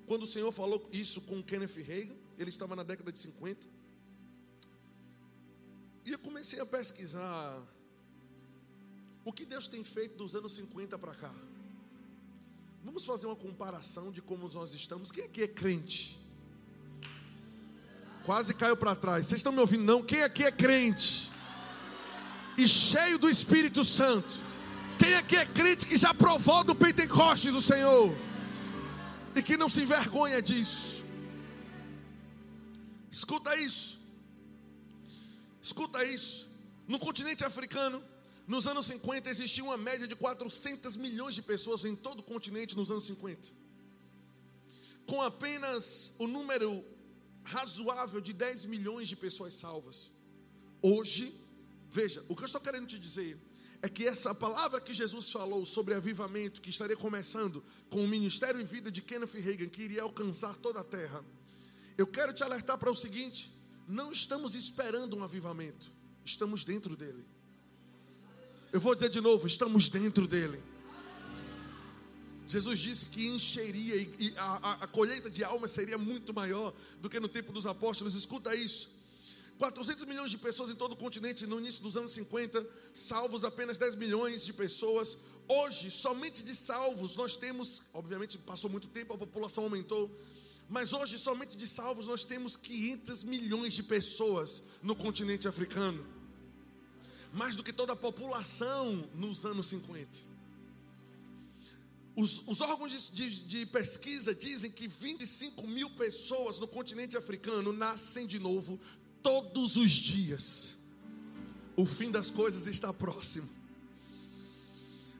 Quando 0.06 0.22
o 0.22 0.26
Senhor 0.26 0.50
falou 0.52 0.86
isso 0.92 1.20
com 1.22 1.42
Kenneth 1.42 1.76
Reagan, 1.76 2.16
ele 2.38 2.50
estava 2.50 2.74
na 2.74 2.82
década 2.82 3.12
de 3.12 3.18
50. 3.18 3.66
E 6.04 6.12
eu 6.12 6.18
comecei 6.18 6.60
a 6.60 6.66
pesquisar 6.66 7.62
o 9.24 9.32
que 9.32 9.44
Deus 9.46 9.68
tem 9.68 9.82
feito 9.82 10.16
dos 10.16 10.34
anos 10.34 10.52
50 10.54 10.98
para 10.98 11.14
cá. 11.14 11.34
Vamos 12.82 13.06
fazer 13.06 13.26
uma 13.26 13.36
comparação 13.36 14.12
de 14.12 14.20
como 14.20 14.46
nós 14.48 14.74
estamos. 14.74 15.10
Quem 15.10 15.24
aqui 15.24 15.42
é 15.42 15.48
crente? 15.48 16.20
Quase 18.26 18.52
caiu 18.52 18.76
para 18.76 18.94
trás. 18.94 19.26
Vocês 19.26 19.38
estão 19.38 19.52
me 19.52 19.60
ouvindo? 19.60 19.84
Não. 19.84 20.02
Quem 20.02 20.22
aqui 20.22 20.44
é 20.44 20.52
crente? 20.52 21.30
E 22.56 22.66
cheio 22.68 23.18
do 23.18 23.28
Espírito 23.28 23.84
Santo. 23.84 24.34
Quem 24.98 25.14
aqui 25.14 25.36
é 25.36 25.44
crente 25.44 25.86
que 25.86 25.96
já 25.96 26.14
provou 26.14 26.62
do 26.62 26.74
Pentecostes 26.74 27.52
do 27.52 27.60
Senhor 27.60 28.16
e 29.34 29.42
que 29.42 29.56
não 29.56 29.68
se 29.68 29.82
envergonha 29.82 30.40
disso? 30.40 31.04
Escuta 33.10 33.56
isso. 33.56 33.98
Escuta 35.60 36.04
isso. 36.04 36.48
No 36.86 36.98
continente 36.98 37.44
africano, 37.44 38.02
nos 38.46 38.66
anos 38.66 38.86
50 38.86 39.28
existia 39.30 39.64
uma 39.64 39.76
média 39.76 40.06
de 40.06 40.14
400 40.14 40.96
milhões 40.96 41.34
de 41.34 41.42
pessoas 41.42 41.84
em 41.84 41.96
todo 41.96 42.20
o 42.20 42.22
continente 42.22 42.76
nos 42.76 42.90
anos 42.90 43.04
50. 43.06 43.50
Com 45.06 45.22
apenas 45.22 46.14
o 46.18 46.26
número 46.26 46.84
razoável 47.42 48.20
de 48.20 48.32
10 48.32 48.66
milhões 48.66 49.08
de 49.08 49.16
pessoas 49.16 49.54
salvas. 49.54 50.10
Hoje, 50.82 51.34
Veja, 51.94 52.24
o 52.28 52.34
que 52.34 52.42
eu 52.42 52.46
estou 52.46 52.60
querendo 52.60 52.88
te 52.88 52.98
dizer 52.98 53.38
é 53.80 53.88
que 53.88 54.04
essa 54.04 54.34
palavra 54.34 54.80
que 54.80 54.92
Jesus 54.92 55.30
falou 55.30 55.64
sobre 55.64 55.94
avivamento, 55.94 56.60
que 56.60 56.68
estaria 56.68 56.96
começando 56.96 57.62
com 57.88 58.02
o 58.02 58.08
ministério 58.08 58.60
e 58.60 58.64
vida 58.64 58.90
de 58.90 59.00
Kenneth 59.00 59.34
Reagan, 59.34 59.68
que 59.68 59.82
iria 59.82 60.02
alcançar 60.02 60.56
toda 60.56 60.80
a 60.80 60.84
terra, 60.84 61.24
eu 61.96 62.04
quero 62.04 62.32
te 62.32 62.42
alertar 62.42 62.76
para 62.78 62.90
o 62.90 62.96
seguinte: 62.96 63.54
não 63.86 64.10
estamos 64.10 64.56
esperando 64.56 65.16
um 65.16 65.22
avivamento, 65.22 65.92
estamos 66.24 66.64
dentro 66.64 66.96
dele. 66.96 67.24
Eu 68.72 68.80
vou 68.80 68.92
dizer 68.92 69.08
de 69.08 69.20
novo: 69.20 69.46
estamos 69.46 69.88
dentro 69.88 70.26
dele. 70.26 70.60
Jesus 72.48 72.80
disse 72.80 73.06
que 73.06 73.28
encheria 73.28 73.94
e 74.18 74.34
a, 74.36 74.42
a, 74.42 74.72
a 74.82 74.86
colheita 74.88 75.30
de 75.30 75.44
almas 75.44 75.70
seria 75.70 75.96
muito 75.96 76.34
maior 76.34 76.74
do 77.00 77.08
que 77.08 77.20
no 77.20 77.28
tempo 77.28 77.52
dos 77.52 77.68
apóstolos. 77.68 78.16
Escuta 78.16 78.52
isso. 78.52 78.93
400 79.58 80.04
milhões 80.04 80.30
de 80.30 80.38
pessoas 80.38 80.70
em 80.70 80.74
todo 80.74 80.92
o 80.92 80.96
continente 80.96 81.46
no 81.46 81.58
início 81.58 81.82
dos 81.82 81.96
anos 81.96 82.12
50, 82.12 82.66
salvos 82.92 83.44
apenas 83.44 83.78
10 83.78 83.94
milhões 83.94 84.44
de 84.44 84.52
pessoas. 84.52 85.18
Hoje, 85.48 85.90
somente 85.90 86.42
de 86.42 86.54
salvos, 86.54 87.14
nós 87.16 87.36
temos, 87.36 87.84
obviamente 87.92 88.36
passou 88.38 88.68
muito 88.68 88.88
tempo, 88.88 89.12
a 89.12 89.18
população 89.18 89.64
aumentou, 89.64 90.10
mas 90.68 90.92
hoje, 90.92 91.18
somente 91.18 91.56
de 91.56 91.66
salvos, 91.66 92.06
nós 92.06 92.24
temos 92.24 92.56
500 92.56 93.22
milhões 93.24 93.74
de 93.74 93.82
pessoas 93.82 94.62
no 94.82 94.96
continente 94.96 95.46
africano. 95.46 96.04
Mais 97.32 97.54
do 97.54 97.62
que 97.62 97.72
toda 97.72 97.92
a 97.92 97.96
população 97.96 99.08
nos 99.14 99.44
anos 99.44 99.66
50. 99.66 100.34
Os, 102.16 102.42
os 102.46 102.60
órgãos 102.60 102.92
de, 102.92 103.28
de, 103.28 103.40
de, 103.40 103.66
pesquisa 103.66 104.34
dizem 104.34 104.70
que 104.70 104.86
25 104.86 105.66
mil 105.66 105.90
pessoas 105.90 106.58
no 106.60 106.68
continente 106.68 107.16
africano 107.16 107.72
nascem 107.72 108.24
de 108.24 108.38
novo 108.38 108.80
todos 109.24 109.76
os 109.76 109.90
dias. 109.90 110.76
O 111.74 111.86
fim 111.86 112.10
das 112.10 112.30
coisas 112.30 112.68
está 112.68 112.92
próximo. 112.92 113.48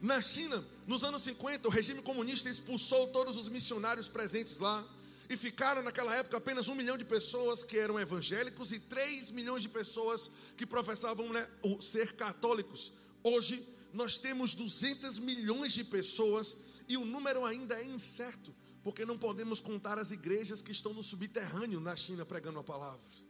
Na 0.00 0.20
China, 0.20 0.62
nos 0.86 1.02
anos 1.02 1.22
50, 1.22 1.66
o 1.66 1.70
regime 1.70 2.02
comunista 2.02 2.50
expulsou 2.50 3.08
todos 3.08 3.36
os 3.38 3.48
missionários 3.48 4.06
presentes 4.06 4.60
lá. 4.60 4.86
E 5.30 5.38
ficaram 5.38 5.82
naquela 5.82 6.14
época 6.14 6.36
apenas 6.36 6.68
um 6.68 6.74
milhão 6.74 6.98
de 6.98 7.04
pessoas 7.06 7.64
que 7.64 7.78
eram 7.78 7.98
evangélicos 7.98 8.72
e 8.72 8.78
três 8.78 9.30
milhões 9.30 9.62
de 9.62 9.70
pessoas 9.70 10.30
que 10.54 10.66
professavam 10.66 11.32
né, 11.32 11.48
ser 11.80 12.12
católicos. 12.12 12.92
Hoje, 13.22 13.66
nós 13.94 14.18
temos 14.18 14.54
200 14.54 15.18
milhões 15.20 15.72
de 15.72 15.82
pessoas 15.82 16.58
e 16.86 16.98
o 16.98 17.06
número 17.06 17.46
ainda 17.46 17.80
é 17.80 17.86
incerto, 17.86 18.54
porque 18.82 19.06
não 19.06 19.16
podemos 19.16 19.60
contar 19.60 19.98
as 19.98 20.10
igrejas 20.10 20.60
que 20.60 20.72
estão 20.72 20.92
no 20.92 21.02
subterrâneo 21.02 21.80
na 21.80 21.96
China 21.96 22.26
pregando 22.26 22.58
a 22.58 22.64
palavra. 22.64 23.23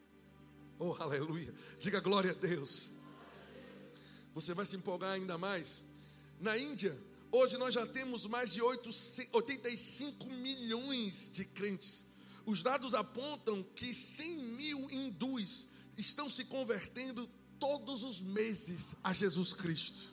Oh, 0.78 0.94
aleluia! 0.98 1.54
Diga 1.78 2.00
glória 2.00 2.32
a 2.32 2.34
Deus. 2.34 2.90
Você 4.34 4.52
vai 4.52 4.66
se 4.66 4.76
empolgar 4.76 5.12
ainda 5.12 5.38
mais. 5.38 5.84
Na 6.40 6.58
Índia, 6.58 6.96
hoje 7.30 7.56
nós 7.56 7.72
já 7.72 7.86
temos 7.86 8.26
mais 8.26 8.52
de 8.52 8.60
85 8.60 10.26
milhões 10.30 11.30
de 11.32 11.44
crentes. 11.44 12.04
Os 12.44 12.62
dados 12.62 12.94
apontam 12.94 13.62
que 13.62 13.94
100 13.94 14.44
mil 14.44 14.90
hindus 14.90 15.68
estão 15.96 16.28
se 16.28 16.44
convertendo 16.44 17.28
todos 17.58 18.02
os 18.02 18.20
meses 18.20 18.96
a 19.02 19.12
Jesus 19.12 19.54
Cristo. 19.54 20.12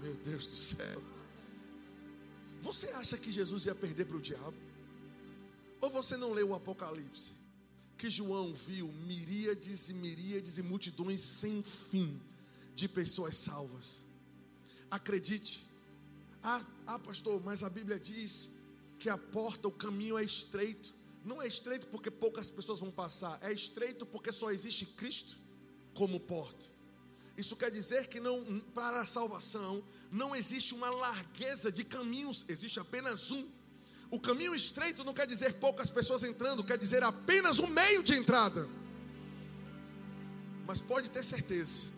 Meu 0.00 0.14
Deus 0.14 0.46
do 0.46 0.54
céu. 0.54 1.02
Você 2.62 2.88
acha 2.90 3.18
que 3.18 3.30
Jesus 3.30 3.66
ia 3.66 3.74
perder 3.74 4.06
para 4.06 4.16
o 4.16 4.20
diabo? 4.20 4.56
Ou 5.80 5.90
você 5.90 6.16
não 6.16 6.32
leu 6.32 6.50
o 6.50 6.54
Apocalipse? 6.54 7.32
Que 7.96 8.10
João 8.10 8.52
viu 8.52 8.88
miríades 8.88 9.88
e 9.88 9.94
miríades 9.94 10.58
e 10.58 10.62
multidões 10.62 11.20
sem 11.20 11.62
fim 11.62 12.20
de 12.74 12.88
pessoas 12.88 13.36
salvas. 13.36 14.06
Acredite. 14.90 15.66
Ah, 16.42 16.64
ah, 16.86 16.98
pastor, 16.98 17.42
mas 17.42 17.62
a 17.62 17.70
Bíblia 17.70 17.98
diz 17.98 18.50
que 18.98 19.08
a 19.08 19.16
porta, 19.16 19.68
o 19.68 19.72
caminho 19.72 20.18
é 20.18 20.24
estreito. 20.24 20.94
Não 21.24 21.40
é 21.40 21.46
estreito 21.46 21.86
porque 21.86 22.10
poucas 22.10 22.50
pessoas 22.50 22.80
vão 22.80 22.90
passar, 22.90 23.38
é 23.42 23.52
estreito 23.52 24.04
porque 24.04 24.30
só 24.30 24.50
existe 24.50 24.84
Cristo 24.86 25.38
como 25.94 26.20
porta. 26.20 26.66
Isso 27.36 27.56
quer 27.56 27.70
dizer 27.70 28.08
que 28.08 28.20
não 28.20 28.60
para 28.74 29.00
a 29.00 29.06
salvação 29.06 29.82
não 30.10 30.34
existe 30.36 30.74
uma 30.74 30.90
largueza 30.90 31.72
de 31.72 31.82
caminhos, 31.82 32.44
existe 32.48 32.78
apenas 32.78 33.30
um. 33.30 33.48
O 34.10 34.20
caminho 34.20 34.54
estreito 34.54 35.02
não 35.04 35.12
quer 35.12 35.26
dizer 35.26 35.54
poucas 35.54 35.90
pessoas 35.90 36.22
entrando, 36.22 36.62
quer 36.62 36.78
dizer 36.78 37.02
apenas 37.02 37.58
um 37.58 37.66
meio 37.66 38.02
de 38.02 38.14
entrada. 38.14 38.68
Mas 40.66 40.80
pode 40.80 41.10
ter 41.10 41.24
certeza 41.24 41.92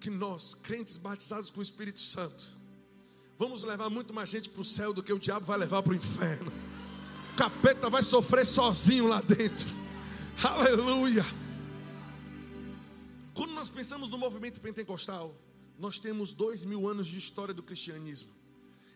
que 0.00 0.10
nós, 0.10 0.54
crentes 0.54 0.96
batizados 0.96 1.50
com 1.50 1.60
o 1.60 1.62
Espírito 1.62 2.00
Santo, 2.00 2.46
vamos 3.38 3.64
levar 3.64 3.90
muito 3.90 4.12
mais 4.12 4.28
gente 4.28 4.48
para 4.48 4.62
o 4.62 4.64
céu 4.64 4.92
do 4.92 5.02
que 5.02 5.12
o 5.12 5.18
diabo 5.18 5.46
vai 5.46 5.58
levar 5.58 5.82
para 5.82 5.92
o 5.92 5.96
inferno. 5.96 6.52
O 7.32 7.36
capeta 7.36 7.88
vai 7.88 8.02
sofrer 8.02 8.44
sozinho 8.44 9.06
lá 9.06 9.20
dentro. 9.20 9.68
Aleluia. 10.42 11.24
Quando 13.34 13.52
nós 13.52 13.70
pensamos 13.70 14.10
no 14.10 14.18
movimento 14.18 14.60
pentecostal, 14.60 15.34
nós 15.78 15.98
temos 15.98 16.32
dois 16.32 16.64
mil 16.64 16.88
anos 16.88 17.06
de 17.06 17.18
história 17.18 17.54
do 17.54 17.62
cristianismo. 17.62 18.30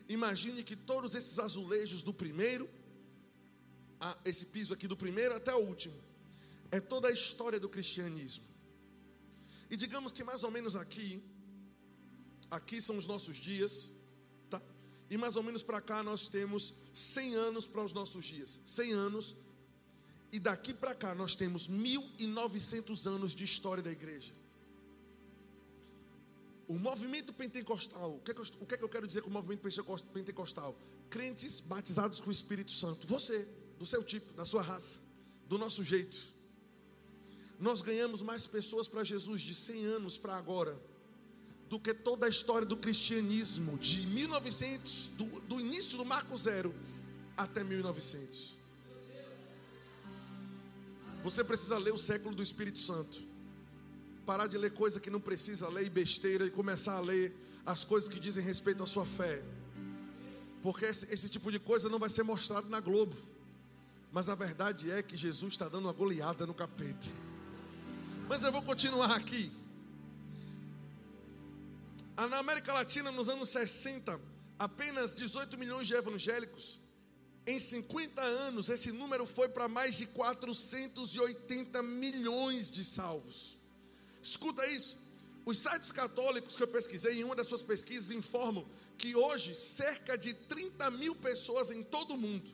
Imagine 0.09 0.63
que 0.63 0.75
todos 0.75 1.15
esses 1.15 1.37
azulejos 1.39 2.01
do 2.03 2.13
primeiro, 2.13 2.69
esse 4.23 4.45
piso 4.45 4.73
aqui 4.73 4.87
do 4.87 4.95
primeiro 4.95 5.35
até 5.35 5.53
o 5.53 5.59
último, 5.59 5.95
é 6.71 6.79
toda 6.79 7.07
a 7.07 7.11
história 7.11 7.59
do 7.59 7.69
cristianismo. 7.69 8.43
E 9.69 9.75
digamos 9.75 10.11
que 10.11 10.23
mais 10.23 10.43
ou 10.43 10.51
menos 10.51 10.75
aqui, 10.75 11.21
aqui 12.49 12.79
são 12.79 12.97
os 12.97 13.07
nossos 13.07 13.35
dias, 13.35 13.91
tá? 14.49 14.61
E 15.09 15.17
mais 15.17 15.35
ou 15.35 15.43
menos 15.43 15.61
para 15.61 15.81
cá 15.81 16.01
nós 16.01 16.27
temos 16.27 16.73
100 16.93 17.35
anos 17.35 17.67
para 17.67 17.83
os 17.83 17.93
nossos 17.93 18.25
dias. 18.25 18.61
100 18.65 18.93
anos 18.93 19.35
e 20.31 20.39
daqui 20.39 20.73
para 20.73 20.93
cá 20.93 21.15
nós 21.15 21.35
temos 21.35 21.67
1900 21.67 23.07
anos 23.07 23.33
de 23.33 23.43
história 23.43 23.81
da 23.81 23.91
igreja. 23.91 24.33
O 26.67 26.77
movimento 26.77 27.31
pentecostal, 27.31 28.15
o 28.15 28.19
que, 28.19 28.31
é 28.31 28.33
que 28.33 28.41
eu, 28.41 28.45
o 28.59 28.65
que, 28.65 28.73
é 28.75 28.77
que 28.77 28.83
eu 28.83 28.89
quero 28.89 29.07
dizer 29.07 29.21
com 29.21 29.29
o 29.29 29.33
movimento 29.33 29.61
pentecostal? 30.13 30.77
Crentes 31.09 31.61
batizados 31.61 32.19
com 32.19 32.29
o 32.29 32.31
Espírito 32.31 32.71
Santo. 32.71 33.07
Você, 33.07 33.47
do 33.79 33.85
seu 33.85 34.03
tipo, 34.03 34.33
da 34.33 34.43
sua 34.43 34.61
raça, 34.61 34.99
do 35.47 35.57
nosso 35.57 35.83
jeito. 35.83 36.27
Nós 37.57 37.81
ganhamos 37.81 38.21
mais 38.21 38.45
pessoas 38.45 38.87
para 38.87 39.03
Jesus 39.03 39.41
de 39.41 39.55
100 39.55 39.85
anos 39.85 40.17
para 40.17 40.35
agora 40.35 40.77
do 41.69 41.79
que 41.79 41.93
toda 41.93 42.25
a 42.25 42.29
história 42.29 42.65
do 42.65 42.77
cristianismo, 42.77 43.77
de 43.77 44.05
1900, 44.07 45.11
do, 45.17 45.25
do 45.41 45.59
início 45.59 45.97
do 45.97 46.05
Marco 46.05 46.35
Zero 46.37 46.73
até 47.35 47.63
1900. 47.63 48.57
Você 51.23 51.43
precisa 51.43 51.77
ler 51.77 51.93
o 51.93 51.97
século 51.97 52.33
do 52.33 52.41
Espírito 52.41 52.79
Santo. 52.79 53.26
Parar 54.27 54.47
de 54.47 54.57
ler 54.57 54.71
coisa 54.71 54.99
que 54.99 55.09
não 55.09 55.21
precisa 55.21 55.69
ler 55.69 55.85
e 55.85 55.89
besteira 55.89 56.45
e 56.45 56.51
começar 56.51 56.97
a 56.97 56.99
ler 56.99 57.33
as 57.65 57.85
coisas 57.85 58.09
que 58.09 58.19
dizem 58.19 58.43
respeito 58.43 58.83
à 58.83 58.85
sua 58.85 59.05
fé. 59.05 59.41
Porque 60.61 60.83
esse, 60.83 61.05
esse 61.13 61.29
tipo 61.29 61.49
de 61.49 61.59
coisa 61.59 61.87
não 61.87 61.97
vai 61.97 62.09
ser 62.09 62.23
mostrado 62.23 62.67
na 62.67 62.81
Globo. 62.81 63.15
Mas 64.11 64.27
a 64.27 64.35
verdade 64.35 64.91
é 64.91 65.01
que 65.01 65.15
Jesus 65.15 65.53
está 65.53 65.69
dando 65.69 65.85
uma 65.85 65.93
goleada 65.93 66.45
no 66.45 66.53
capeta. 66.53 67.07
Mas 68.27 68.43
eu 68.43 68.51
vou 68.51 68.61
continuar 68.61 69.15
aqui. 69.15 69.49
Na 72.17 72.39
América 72.39 72.73
Latina, 72.73 73.09
nos 73.11 73.29
anos 73.29 73.47
60, 73.47 74.19
apenas 74.59 75.15
18 75.15 75.57
milhões 75.57 75.87
de 75.87 75.93
evangélicos 75.93 76.81
em 77.45 77.61
50 77.61 78.21
anos, 78.21 78.67
esse 78.67 78.91
número 78.91 79.25
foi 79.25 79.47
para 79.47 79.69
mais 79.69 79.95
de 79.95 80.05
480 80.07 81.81
milhões 81.81 82.69
de 82.69 82.83
salvos. 82.83 83.56
Escuta 84.29 84.65
isso. 84.67 84.97
Os 85.45 85.59
sites 85.59 85.91
católicos 85.91 86.57
que 86.57 86.63
eu 86.63 86.67
pesquisei, 86.67 87.19
em 87.19 87.23
uma 87.23 87.35
das 87.35 87.47
suas 87.47 87.63
pesquisas, 87.63 88.11
informam 88.11 88.67
que 88.97 89.15
hoje 89.15 89.55
cerca 89.55 90.17
de 90.17 90.33
30 90.33 90.91
mil 90.91 91.15
pessoas 91.15 91.71
em 91.71 91.81
todo 91.83 92.15
o 92.15 92.17
mundo, 92.17 92.51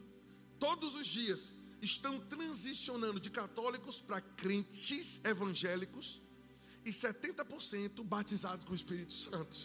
todos 0.60 0.94
os 0.94 1.08
dias, 1.08 1.52
estão 1.82 2.20
transicionando 2.20 3.20
de 3.20 3.32
católicos 3.32 4.00
para 4.00 4.22
crentes 4.22 5.20
evangélicos 5.26 6.22
e 6.86 6.92
70% 6.92 8.04
batizados 8.04 8.66
com 8.66 8.74
o 8.74 8.76
Espírito 8.76 9.14
Santo. 9.14 9.58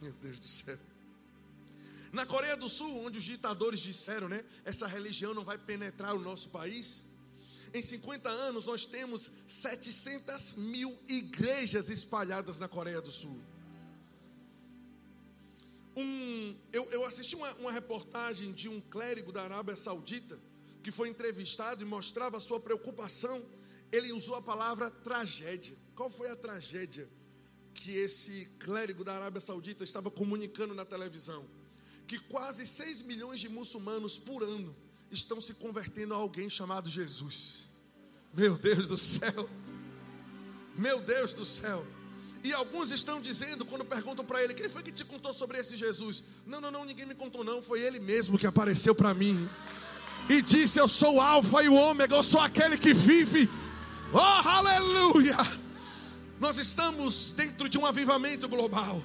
Meu 0.00 0.12
Deus 0.12 0.38
do 0.38 0.46
céu. 0.46 0.78
Na 2.12 2.26
Coreia 2.26 2.56
do 2.56 2.68
Sul, 2.68 3.04
onde 3.04 3.18
os 3.18 3.24
ditadores 3.24 3.80
disseram, 3.80 4.28
né, 4.28 4.44
essa 4.64 4.86
religião 4.86 5.32
não 5.32 5.44
vai 5.44 5.58
penetrar 5.58 6.14
o 6.14 6.20
nosso 6.20 6.50
país, 6.50 7.04
em 7.74 7.82
50 7.82 8.28
anos 8.28 8.66
nós 8.66 8.86
temos 8.86 9.30
700 9.46 10.54
mil 10.54 10.98
igrejas 11.06 11.88
espalhadas 11.88 12.58
na 12.58 12.68
Coreia 12.68 13.00
do 13.00 13.12
Sul. 13.12 13.38
Um, 15.96 16.56
eu, 16.72 16.88
eu, 16.90 17.04
assisti 17.04 17.34
uma, 17.34 17.52
uma 17.54 17.72
reportagem 17.72 18.52
de 18.52 18.68
um 18.68 18.80
clérigo 18.80 19.32
da 19.32 19.42
Arábia 19.42 19.76
Saudita 19.76 20.38
que 20.82 20.92
foi 20.92 21.08
entrevistado 21.08 21.82
e 21.82 21.86
mostrava 21.86 22.38
sua 22.38 22.60
preocupação. 22.60 23.44
Ele 23.90 24.12
usou 24.12 24.36
a 24.36 24.42
palavra 24.42 24.90
tragédia. 24.90 25.76
Qual 25.96 26.08
foi 26.08 26.30
a 26.30 26.36
tragédia 26.36 27.08
que 27.74 27.96
esse 27.96 28.46
clérigo 28.58 29.02
da 29.02 29.16
Arábia 29.16 29.40
Saudita 29.40 29.82
estava 29.82 30.10
comunicando 30.10 30.74
na 30.74 30.84
televisão? 30.84 31.44
que 32.08 32.18
quase 32.18 32.66
6 32.66 33.02
milhões 33.02 33.38
de 33.38 33.50
muçulmanos 33.50 34.18
por 34.18 34.42
ano 34.42 34.74
estão 35.10 35.40
se 35.40 35.54
convertendo 35.54 36.14
a 36.14 36.16
alguém 36.16 36.50
chamado 36.50 36.88
Jesus. 36.88 37.68
Meu 38.34 38.56
Deus 38.56 38.86
do 38.86 38.98
céu. 38.98 39.48
Meu 40.76 41.00
Deus 41.00 41.34
do 41.34 41.44
céu. 41.44 41.84
E 42.44 42.52
alguns 42.52 42.90
estão 42.90 43.20
dizendo, 43.20 43.64
quando 43.64 43.84
perguntam 43.84 44.24
para 44.24 44.42
ele, 44.42 44.54
quem 44.54 44.68
foi 44.68 44.82
que 44.82 44.92
te 44.92 45.04
contou 45.04 45.34
sobre 45.34 45.58
esse 45.58 45.76
Jesus? 45.76 46.22
Não, 46.46 46.60
não, 46.60 46.70
não, 46.70 46.84
ninguém 46.84 47.04
me 47.04 47.14
contou, 47.14 47.42
não. 47.42 47.62
Foi 47.62 47.80
ele 47.80 47.98
mesmo 47.98 48.38
que 48.38 48.46
apareceu 48.46 48.94
para 48.94 49.12
mim. 49.12 49.48
E 50.28 50.40
disse: 50.40 50.78
Eu 50.78 50.86
sou 50.86 51.16
o 51.16 51.20
Alfa 51.20 51.62
e 51.62 51.68
o 51.68 51.74
Ômega, 51.74 52.14
eu 52.14 52.22
sou 52.22 52.40
aquele 52.40 52.78
que 52.78 52.94
vive. 52.94 53.50
Oh, 54.12 54.18
aleluia! 54.18 55.36
Nós 56.38 56.58
estamos 56.58 57.32
dentro 57.32 57.68
de 57.68 57.76
um 57.76 57.84
avivamento 57.84 58.48
global. 58.48 59.02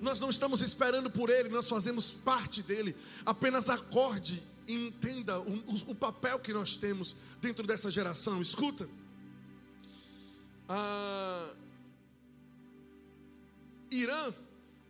Nós 0.00 0.18
não 0.18 0.30
estamos 0.30 0.60
esperando 0.60 1.08
por 1.08 1.30
Ele, 1.30 1.48
nós 1.48 1.68
fazemos 1.68 2.12
parte 2.12 2.60
dele. 2.62 2.96
Apenas 3.24 3.70
acorde 3.70 4.42
entenda 4.68 5.40
o, 5.40 5.54
o, 5.58 5.90
o 5.90 5.94
papel 5.94 6.38
que 6.38 6.52
nós 6.52 6.76
temos 6.76 7.16
dentro 7.40 7.66
dessa 7.66 7.90
geração. 7.90 8.40
Escuta. 8.40 8.88
Ah, 10.68 11.54
Irã, 13.90 14.32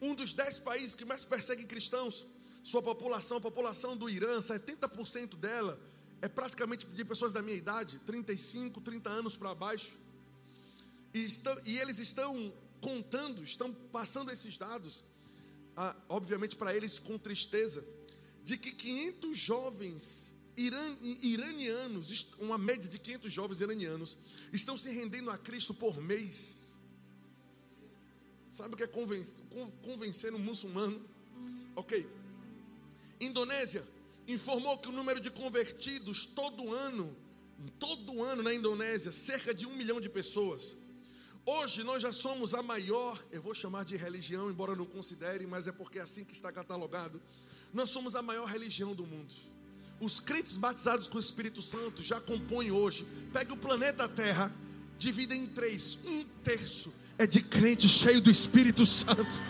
Um 0.00 0.14
dos 0.14 0.32
dez 0.32 0.58
países 0.58 0.94
que 0.94 1.04
mais 1.04 1.24
perseguem 1.24 1.66
cristãos, 1.66 2.26
sua 2.62 2.82
população, 2.82 3.36
a 3.38 3.40
população 3.40 3.96
do 3.96 4.08
Irã, 4.08 4.38
70% 4.38 5.36
dela 5.36 5.78
é 6.20 6.28
praticamente 6.28 6.86
de 6.86 7.04
pessoas 7.04 7.32
da 7.32 7.42
minha 7.42 7.56
idade, 7.56 8.00
35, 8.06 8.80
30 8.80 9.10
anos 9.10 9.36
para 9.36 9.54
baixo. 9.54 9.92
E, 11.12 11.24
estão, 11.24 11.56
e 11.64 11.78
eles 11.78 11.98
estão 11.98 12.52
contando, 12.80 13.42
estão 13.42 13.72
passando 13.72 14.30
esses 14.30 14.56
dados, 14.56 15.04
ah, 15.76 15.96
obviamente 16.08 16.54
para 16.54 16.74
eles 16.74 16.98
com 16.98 17.18
tristeza, 17.18 17.84
de 18.44 18.56
que 18.56 18.72
500 18.72 19.38
jovens 19.38 20.34
iran, 20.56 20.96
iranianos, 21.22 22.28
uma 22.38 22.58
média 22.58 22.88
de 22.88 22.98
500 22.98 23.32
jovens 23.32 23.60
iranianos, 23.60 24.18
estão 24.52 24.76
se 24.76 24.90
rendendo 24.90 25.30
a 25.30 25.38
Cristo 25.38 25.72
por 25.72 26.00
mês. 26.00 26.76
Sabe 28.50 28.74
o 28.74 28.76
que 28.76 28.84
é 28.84 28.90
convencer 29.82 30.34
um 30.34 30.38
muçulmano? 30.38 31.00
Ok. 31.74 32.06
Indonésia 33.18 33.82
informou 34.28 34.76
que 34.78 34.88
o 34.88 34.92
número 34.92 35.20
de 35.20 35.30
convertidos 35.30 36.26
todo 36.26 36.72
ano, 36.72 37.16
todo 37.78 38.22
ano 38.22 38.42
na 38.42 38.52
Indonésia, 38.52 39.10
cerca 39.10 39.54
de 39.54 39.66
um 39.66 39.74
milhão 39.74 40.00
de 40.00 40.10
pessoas. 40.10 40.76
Hoje 41.46 41.82
nós 41.82 42.02
já 42.02 42.12
somos 42.12 42.54
a 42.54 42.62
maior, 42.62 43.24
eu 43.32 43.40
vou 43.42 43.54
chamar 43.54 43.84
de 43.84 43.96
religião, 43.96 44.50
embora 44.50 44.76
não 44.76 44.86
considere, 44.86 45.46
mas 45.46 45.66
é 45.66 45.72
porque 45.72 45.98
é 45.98 46.02
assim 46.02 46.24
que 46.24 46.34
está 46.34 46.52
catalogado. 46.52 47.20
Nós 47.72 47.90
somos 47.90 48.14
a 48.14 48.22
maior 48.22 48.46
religião 48.46 48.94
do 48.94 49.06
mundo. 49.06 49.34
Os 50.00 50.20
crentes 50.20 50.56
batizados 50.56 51.06
com 51.06 51.16
o 51.16 51.20
Espírito 51.20 51.62
Santo 51.62 52.02
já 52.02 52.20
compõem 52.20 52.70
hoje. 52.70 53.06
Pega 53.32 53.54
o 53.54 53.56
planeta 53.56 54.08
Terra, 54.08 54.54
divida 54.98 55.34
em 55.34 55.46
três. 55.46 55.98
Um 56.04 56.24
terço 56.42 56.92
é 57.18 57.26
de 57.26 57.40
crente 57.40 57.88
cheio 57.88 58.20
do 58.20 58.30
Espírito 58.30 58.84
Santo. 58.84 59.40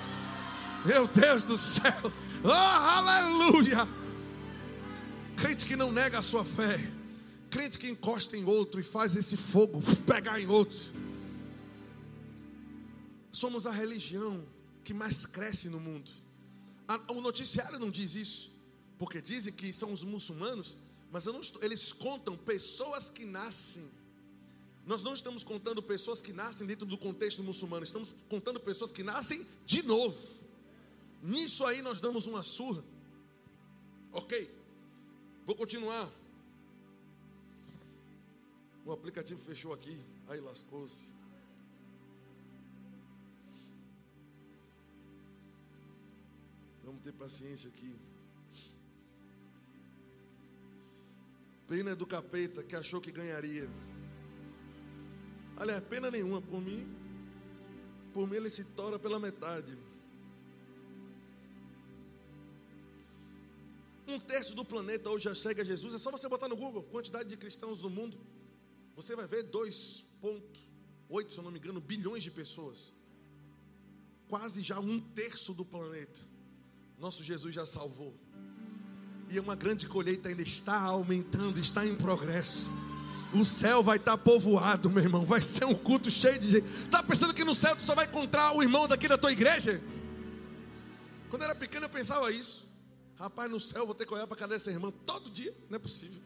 Meu 0.85 1.07
Deus 1.07 1.45
do 1.45 1.57
céu. 1.57 2.13
Oh, 2.45 2.49
aleluia! 2.49 3.89
Crente 5.37 5.65
que 5.65 5.77
não 5.77 5.91
nega 5.91 6.19
a 6.19 6.23
sua 6.23 6.45
fé. 6.45 6.79
Crente 7.51 7.79
que 7.79 7.89
encosta 7.89 8.37
em 8.37 8.45
outro 8.45 8.81
e 8.81 8.83
faz 8.83 9.17
esse 9.17 9.37
fogo 9.37 9.81
pegar 10.07 10.41
em 10.41 10.47
outro. 10.47 10.79
Somos 13.31 13.67
a 13.67 13.71
religião 13.71 14.45
que 14.85 14.93
mais 14.93 15.25
cresce 15.25 15.69
no 15.69 15.81
mundo. 15.81 16.11
O 17.09 17.21
noticiário 17.21 17.79
não 17.79 17.90
diz 17.90 18.14
isso, 18.14 18.53
porque 18.99 19.21
dizem 19.21 19.53
que 19.53 19.73
são 19.73 19.92
os 19.92 20.03
muçulmanos, 20.05 20.77
mas 21.11 21.27
estou, 21.27 21.62
eles 21.62 21.92
contam 21.92 22.37
pessoas 22.37 23.09
que 23.09 23.25
nascem. 23.25 23.88
Nós 24.85 25.03
não 25.03 25.14
estamos 25.14 25.45
contando 25.45 25.83
pessoas 25.83 26.21
que 26.21 26.33
nascem 26.33 26.66
dentro 26.66 26.85
do 26.85 26.99
contexto 26.99 27.42
muçulmano, 27.42 27.85
estamos 27.85 28.12
contando 28.29 28.59
pessoas 28.59 28.90
que 28.90 29.03
nascem 29.03 29.47
de 29.64 29.83
novo. 29.83 30.18
Nisso 31.23 31.64
aí 31.64 31.83
nós 31.83 32.01
damos 32.01 32.27
uma 32.27 32.42
surra. 32.42 32.83
Ok, 34.12 34.51
vou 35.47 35.55
continuar. 35.55 36.11
O 38.85 38.90
aplicativo 38.90 39.40
fechou 39.40 39.73
aqui, 39.73 40.05
aí 40.27 40.40
lascou-se. 40.40 41.12
Vamos 46.92 47.05
ter 47.05 47.12
paciência 47.12 47.70
aqui. 47.70 47.96
Pena 51.66 51.96
do 51.96 52.07
capeta 52.07 52.62
que 52.62 52.76
achou 52.76 53.00
que 53.00 53.11
ganharia. 53.11 53.66
Aliás, 55.57 55.83
pena 55.85 56.11
nenhuma 56.11 56.42
por 56.42 56.61
mim. 56.61 56.87
Por 58.12 58.28
mim 58.28 58.37
ele 58.37 58.50
se 58.50 58.62
tora 58.62 58.98
pela 58.98 59.18
metade. 59.18 59.78
Um 64.07 64.20
terço 64.20 64.55
do 64.55 64.62
planeta 64.62 65.09
hoje 65.09 65.24
já 65.24 65.35
segue 65.35 65.62
a 65.62 65.64
Jesus. 65.64 65.94
É 65.94 65.98
só 65.98 66.11
você 66.11 66.28
botar 66.28 66.46
no 66.46 66.57
Google 66.59 66.83
quantidade 66.83 67.26
de 67.26 67.38
cristãos 67.38 67.83
no 67.83 67.88
mundo. 67.88 68.20
Você 68.94 69.16
vai 69.16 69.26
ver 69.26 69.44
2,8, 69.44 71.31
se 71.31 71.38
eu 71.38 71.42
não 71.42 71.50
me 71.50 71.59
engano, 71.59 71.81
bilhões 71.81 72.22
de 72.22 72.31
pessoas. 72.31 72.92
Quase 74.28 74.62
já 74.62 74.78
um 74.78 75.00
terço 75.00 75.55
do 75.55 75.64
planeta. 75.64 76.32
Nosso 76.98 77.24
Jesus 77.24 77.55
já 77.55 77.66
salvou. 77.66 78.14
E 79.28 79.40
uma 79.40 79.57
grande 79.57 79.87
colheita 79.87 80.28
ainda 80.28 80.42
está 80.42 80.78
aumentando, 80.78 81.59
está 81.59 81.87
em 81.87 81.94
progresso. 81.94 82.70
O 83.33 83.44
céu 83.44 83.83
vai 83.83 83.96
estar 83.96 84.18
povoado, 84.18 84.90
meu 84.90 85.02
irmão. 85.02 85.24
Vai 85.24 85.40
ser 85.40 85.64
um 85.64 85.74
culto 85.74 86.11
cheio 86.11 86.38
de 86.38 86.48
gente. 86.50 86.66
Está 86.85 87.02
pensando 87.02 87.33
que 87.33 87.44
no 87.44 87.55
céu 87.55 87.74
tu 87.74 87.83
só 87.83 87.94
vai 87.94 88.05
encontrar 88.05 88.55
o 88.55 88.62
irmão 88.62 88.87
daqui 88.87 89.09
da 89.09 89.16
tua 89.16 89.33
igreja? 89.33 89.83
Quando 91.31 91.42
eu 91.42 91.48
era 91.48 91.55
pequeno 91.55 91.87
eu 91.87 91.90
pensava 91.90 92.31
isso. 92.31 92.68
Rapaz, 93.18 93.50
no 93.50 93.59
céu 93.59 93.81
eu 93.83 93.87
vou 93.87 93.94
ter 93.94 94.05
que 94.05 94.12
olhar 94.12 94.26
para 94.26 94.37
cada 94.37 94.55
essa 94.55 94.70
irmã 94.70 94.92
todo 95.07 95.31
dia. 95.31 95.57
Não 95.70 95.76
é 95.76 95.78
possível. 95.78 96.20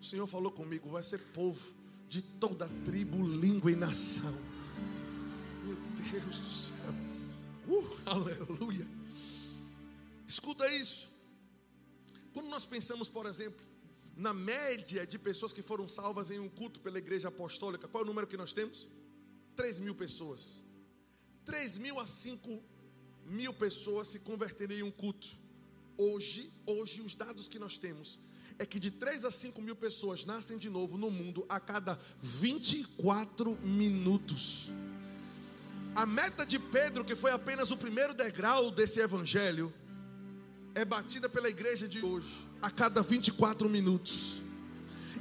O 0.00 0.04
Senhor 0.04 0.26
falou 0.28 0.52
comigo: 0.52 0.88
vai 0.88 1.02
ser 1.02 1.18
povo 1.18 1.74
de 2.08 2.22
toda 2.22 2.68
tribo, 2.84 3.26
língua 3.26 3.72
e 3.72 3.74
nação. 3.74 4.34
Meu 5.64 5.76
Deus 6.12 6.40
do 6.40 6.50
céu. 6.50 6.94
Uh, 7.66 7.96
aleluia. 8.06 8.86
Escuta 10.26 10.70
isso. 10.72 11.08
Quando 12.32 12.48
nós 12.48 12.66
pensamos, 12.66 13.08
por 13.08 13.26
exemplo, 13.26 13.64
na 14.16 14.32
média 14.32 15.06
de 15.06 15.18
pessoas 15.18 15.52
que 15.52 15.62
foram 15.62 15.88
salvas 15.88 16.30
em 16.30 16.38
um 16.38 16.48
culto 16.48 16.80
pela 16.80 16.98
igreja 16.98 17.28
apostólica, 17.28 17.86
qual 17.86 18.02
é 18.02 18.04
o 18.04 18.06
número 18.06 18.26
que 18.26 18.36
nós 18.36 18.52
temos? 18.52 18.88
3 19.54 19.80
mil 19.80 19.94
pessoas. 19.94 20.58
3 21.44 21.78
mil 21.78 22.00
a 22.00 22.06
5 22.06 22.62
mil 23.26 23.52
pessoas 23.54 24.08
se 24.08 24.20
converterem 24.20 24.80
em 24.80 24.82
um 24.82 24.90
culto. 24.90 25.28
Hoje, 25.96 26.52
hoje, 26.66 27.00
os 27.00 27.14
dados 27.14 27.48
que 27.48 27.58
nós 27.58 27.78
temos 27.78 28.18
é 28.58 28.66
que 28.66 28.78
de 28.78 28.90
3 28.90 29.24
a 29.24 29.30
5 29.30 29.60
mil 29.60 29.76
pessoas 29.76 30.24
nascem 30.24 30.58
de 30.58 30.68
novo 30.70 30.96
no 30.96 31.10
mundo 31.10 31.44
a 31.48 31.60
cada 31.60 31.98
24 32.20 33.56
minutos. 33.58 34.70
A 35.94 36.04
meta 36.04 36.44
de 36.44 36.58
Pedro, 36.58 37.04
que 37.04 37.14
foi 37.14 37.30
apenas 37.30 37.70
o 37.70 37.76
primeiro 37.76 38.12
degrau 38.12 38.70
desse 38.70 39.00
evangelho, 39.00 39.72
é 40.76 40.84
batida 40.84 41.26
pela 41.26 41.48
igreja 41.48 41.88
de 41.88 42.04
hoje 42.04 42.46
a 42.60 42.70
cada 42.70 43.02
24 43.02 43.66
minutos. 43.66 44.42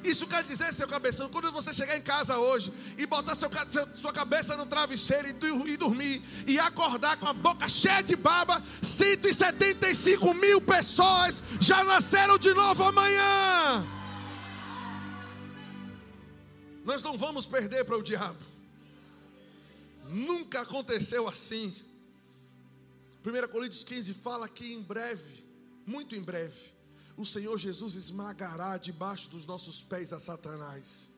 Isso 0.03 0.27
quer 0.27 0.43
dizer, 0.43 0.73
seu 0.73 0.85
cabeção, 0.85 1.29
quando 1.29 1.49
você 1.49 1.71
chegar 1.71 1.97
em 1.97 2.01
casa 2.01 2.37
hoje 2.37 2.73
e 2.97 3.07
botar 3.07 3.33
seu, 3.35 3.49
sua 3.95 4.11
cabeça 4.11 4.57
no 4.57 4.65
travesseiro 4.65 5.29
e, 5.29 5.71
e 5.71 5.77
dormir 5.77 6.21
e 6.45 6.59
acordar 6.59 7.17
com 7.17 7.27
a 7.27 7.33
boca 7.33 7.69
cheia 7.69 8.03
de 8.03 8.17
baba, 8.17 8.61
175 8.81 10.33
mil 10.33 10.59
pessoas 10.59 11.41
já 11.61 11.85
nasceram 11.85 12.37
de 12.37 12.53
novo 12.53 12.83
amanhã. 12.83 13.87
Nós 16.83 17.01
não 17.01 17.17
vamos 17.17 17.45
perder 17.45 17.85
para 17.85 17.97
o 17.97 18.03
diabo. 18.03 18.43
Nunca 20.09 20.61
aconteceu 20.61 21.29
assim. 21.29 21.73
1 23.25 23.47
Coríntios 23.47 23.85
15 23.85 24.13
fala 24.13 24.49
que 24.49 24.73
em 24.73 24.81
breve, 24.81 25.44
muito 25.85 26.15
em 26.15 26.21
breve, 26.21 26.73
o 27.17 27.25
Senhor 27.25 27.57
Jesus 27.57 27.95
esmagará 27.95 28.77
debaixo 28.77 29.29
dos 29.29 29.45
nossos 29.45 29.81
pés 29.81 30.11
a 30.11 30.19
Satanás. 30.19 31.11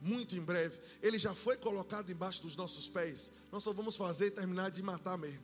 Muito 0.00 0.36
em 0.36 0.40
breve, 0.40 0.78
ele 1.02 1.18
já 1.18 1.34
foi 1.34 1.56
colocado 1.56 2.10
embaixo 2.10 2.42
dos 2.42 2.56
nossos 2.56 2.88
pés. 2.88 3.32
Nós 3.50 3.62
só 3.62 3.72
vamos 3.72 3.96
fazer 3.96 4.26
e 4.26 4.30
terminar 4.30 4.70
de 4.70 4.82
matar 4.82 5.16
mesmo. 5.16 5.42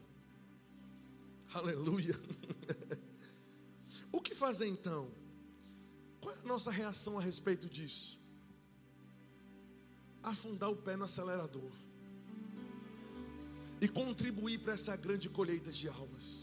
Aleluia. 1.52 2.18
o 4.12 4.20
que 4.20 4.34
fazer 4.34 4.66
então? 4.66 5.10
Qual 6.20 6.34
é 6.34 6.38
a 6.38 6.42
nossa 6.42 6.70
reação 6.70 7.18
a 7.18 7.22
respeito 7.22 7.68
disso? 7.68 8.18
Afundar 10.22 10.70
o 10.70 10.76
pé 10.76 10.96
no 10.96 11.04
acelerador 11.04 11.70
e 13.80 13.88
contribuir 13.88 14.60
para 14.60 14.74
essa 14.74 14.96
grande 14.96 15.28
colheita 15.28 15.70
de 15.70 15.88
almas. 15.88 16.38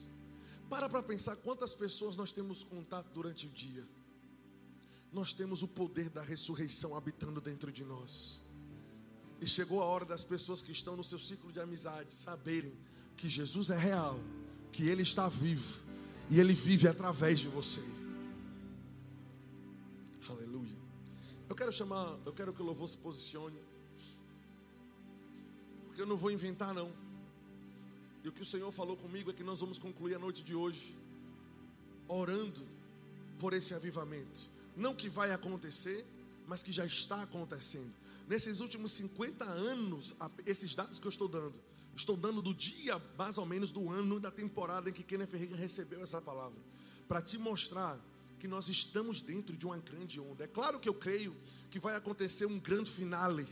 Para 0.71 0.87
para 0.87 1.03
pensar 1.03 1.35
quantas 1.35 1.73
pessoas 1.73 2.15
nós 2.15 2.31
temos 2.31 2.63
contato 2.63 3.09
durante 3.13 3.45
o 3.45 3.49
dia. 3.49 3.85
Nós 5.11 5.33
temos 5.33 5.61
o 5.63 5.67
poder 5.67 6.09
da 6.09 6.21
ressurreição 6.21 6.95
habitando 6.95 7.41
dentro 7.41 7.73
de 7.73 7.83
nós. 7.83 8.41
E 9.41 9.47
chegou 9.47 9.81
a 9.81 9.85
hora 9.85 10.05
das 10.05 10.23
pessoas 10.23 10.61
que 10.61 10.71
estão 10.71 10.95
no 10.95 11.03
seu 11.03 11.19
ciclo 11.19 11.51
de 11.51 11.59
amizade 11.59 12.13
saberem 12.13 12.73
que 13.17 13.27
Jesus 13.27 13.69
é 13.69 13.77
real, 13.77 14.17
que 14.71 14.87
Ele 14.87 15.01
está 15.01 15.27
vivo 15.27 15.83
e 16.29 16.39
Ele 16.39 16.53
vive 16.53 16.87
através 16.87 17.41
de 17.41 17.49
você. 17.49 17.83
Aleluia. 20.29 20.77
Eu 21.49 21.55
quero 21.55 21.73
chamar, 21.73 22.17
eu 22.25 22.31
quero 22.31 22.53
que 22.53 22.61
o 22.61 22.65
louvor 22.65 22.87
se 22.87 22.97
posicione, 22.97 23.59
porque 25.87 26.01
eu 26.01 26.05
não 26.05 26.15
vou 26.15 26.31
inventar 26.31 26.73
não. 26.73 26.93
E 28.23 28.29
o 28.29 28.31
que 28.31 28.41
o 28.41 28.45
Senhor 28.45 28.71
falou 28.71 28.95
comigo 28.95 29.31
é 29.31 29.33
que 29.33 29.43
nós 29.43 29.59
vamos 29.59 29.79
concluir 29.79 30.15
a 30.15 30.19
noite 30.19 30.43
de 30.43 30.55
hoje 30.55 30.95
orando 32.07 32.61
por 33.39 33.53
esse 33.53 33.73
avivamento. 33.73 34.49
Não 34.75 34.93
que 34.93 35.09
vai 35.09 35.31
acontecer, 35.31 36.05
mas 36.47 36.61
que 36.61 36.71
já 36.71 36.85
está 36.85 37.23
acontecendo. 37.23 37.93
Nesses 38.27 38.59
últimos 38.59 38.91
50 38.93 39.43
anos, 39.45 40.15
esses 40.45 40.75
dados 40.75 40.99
que 40.99 41.07
eu 41.07 41.09
estou 41.09 41.27
dando 41.27 41.59
Estou 41.95 42.15
dando 42.15 42.41
do 42.41 42.53
dia, 42.53 43.01
mais 43.17 43.37
ou 43.37 43.45
menos, 43.45 43.71
do 43.71 43.89
ano 43.89 44.19
da 44.19 44.31
temporada 44.31 44.89
em 44.89 44.93
que 44.93 45.03
Kenneth 45.03 45.33
Reagan 45.33 45.55
recebeu 45.55 46.01
essa 46.01 46.21
palavra. 46.21 46.57
Para 47.07 47.21
te 47.21 47.37
mostrar 47.37 47.99
que 48.39 48.47
nós 48.47 48.69
estamos 48.69 49.21
dentro 49.21 49.55
de 49.55 49.65
uma 49.65 49.77
grande 49.77 50.19
onda. 50.19 50.45
É 50.45 50.47
claro 50.47 50.79
que 50.79 50.89
eu 50.89 50.93
creio 50.93 51.35
que 51.69 51.79
vai 51.79 51.95
acontecer 51.95 52.45
um 52.45 52.59
grande 52.59 52.89
finale. 52.89 53.47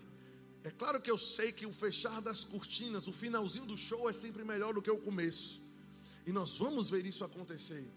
É 0.63 0.71
claro 0.71 1.01
que 1.01 1.09
eu 1.09 1.17
sei 1.17 1.51
que 1.51 1.65
o 1.65 1.71
fechar 1.71 2.21
das 2.21 2.43
cortinas, 2.43 3.07
o 3.07 3.13
finalzinho 3.13 3.65
do 3.65 3.77
show 3.77 4.09
é 4.09 4.13
sempre 4.13 4.43
melhor 4.43 4.73
do 4.73 4.81
que 4.81 4.91
o 4.91 4.97
começo. 4.97 5.61
E 6.25 6.31
nós 6.31 6.57
vamos 6.57 6.89
ver 6.89 7.05
isso 7.05 7.23
acontecer. 7.23 7.87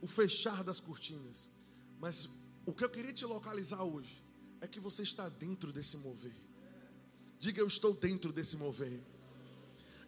O 0.00 0.08
fechar 0.08 0.64
das 0.64 0.80
cortinas. 0.80 1.48
Mas 2.00 2.28
o 2.66 2.72
que 2.72 2.84
eu 2.84 2.90
queria 2.90 3.12
te 3.12 3.24
localizar 3.24 3.82
hoje 3.82 4.22
é 4.60 4.66
que 4.66 4.80
você 4.80 5.02
está 5.02 5.28
dentro 5.28 5.72
desse 5.72 5.96
mover. 5.96 6.34
Diga, 7.38 7.60
eu 7.60 7.66
estou 7.66 7.94
dentro 7.94 8.32
desse 8.32 8.56
mover. 8.56 9.00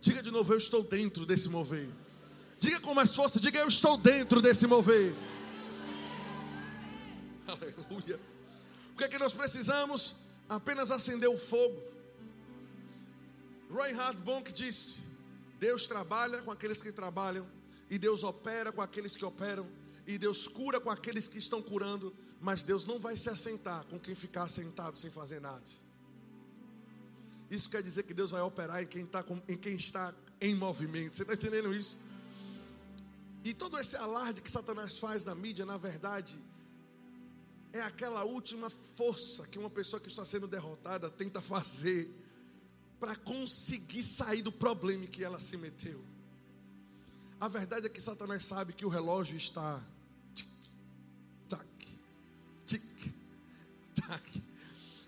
Diga 0.01 0.23
de 0.23 0.31
novo, 0.31 0.53
eu 0.53 0.59
estou 0.59 0.83
dentro 0.83 1.25
desse 1.25 1.49
mover. 1.49 1.89
Diga 2.59 2.81
com 2.81 2.95
mais 2.95 3.15
força, 3.15 3.41
diga, 3.41 3.61
eu 3.61 3.69
estou 3.69 3.97
dentro 3.97 4.43
desse 4.43 4.67
mover. 4.67 5.15
Aleluia. 7.47 8.21
O 8.93 8.97
que 8.97 9.05
é 9.05 9.09
que 9.09 9.19
nós 9.19 9.33
precisamos? 9.33 10.17
Apenas 10.49 10.91
acender 10.91 11.29
o 11.29 11.39
fogo. 11.39 11.92
Reinhard 13.73 14.21
Bonk 14.23 14.53
disse: 14.53 14.99
Deus 15.59 15.87
trabalha 15.87 16.43
com 16.43 16.51
aqueles 16.51 16.83
que 16.83 16.93
trabalham, 16.93 17.49
e 17.89 17.99
Deus 17.99 18.23
opera 18.23 18.71
com 18.71 18.83
aqueles 18.83 19.17
que 19.17 19.25
operam, 19.25 19.67
e 20.07 20.19
Deus 20.19 20.47
cura 20.47 20.79
com 20.79 20.91
aqueles 20.91 21.27
que 21.27 21.39
estão 21.39 21.63
curando, 21.63 22.15
mas 22.41 22.65
Deus 22.65 22.85
não 22.85 22.99
vai 22.99 23.17
se 23.17 23.31
assentar 23.31 23.85
com 23.87 23.99
quem 23.99 24.15
ficar 24.15 24.49
sentado 24.51 24.99
sem 24.99 25.11
fazer 25.11 25.41
nada. 25.41 25.65
Isso 27.51 27.71
quer 27.71 27.83
dizer 27.83 28.03
que 28.03 28.15
Deus 28.15 28.31
vai 28.31 28.43
operar 28.43 28.83
em 28.83 28.87
quem, 28.87 29.07
tá 29.07 29.23
com, 29.23 29.41
em, 29.49 29.57
quem 29.57 29.75
está 29.75 30.15
em 30.41 30.55
movimento. 30.55 31.17
Você 31.17 31.23
está 31.23 31.35
entendendo 31.35 31.75
isso? 31.75 31.99
E 33.45 33.53
todo 33.53 33.79
esse 33.79 33.97
alarde 33.97 34.41
que 34.41 34.51
Satanás 34.51 34.99
faz 34.99 35.25
na 35.25 35.35
mídia, 35.35 35.67
na 35.67 35.77
verdade, 35.77 36.39
é 37.73 37.81
aquela 37.81 38.25
última 38.25 38.71
força 38.71 39.47
que 39.47 39.59
uma 39.59 39.71
pessoa 39.71 40.01
que 40.01 40.09
está 40.09 40.25
sendo 40.25 40.47
derrotada 40.47 41.11
tenta 41.11 41.41
fazer 41.41 42.11
para 43.03 43.17
conseguir 43.17 44.05
sair 44.05 44.43
do 44.43 44.53
problema 44.53 45.03
em 45.03 45.09
que 45.09 45.25
ela 45.25 45.41
se 45.41 45.57
meteu. 45.57 46.01
A 47.41 47.49
verdade 47.49 47.87
é 47.87 47.89
que 47.89 48.01
Satanás 48.01 48.45
sabe 48.45 48.73
que 48.73 48.87
o 48.87 48.89
relógio 48.89 49.37
está 49.37 49.85
tic, 50.33 50.47
tac, 51.49 51.67
tic, 52.65 53.15
tac, 53.93 54.43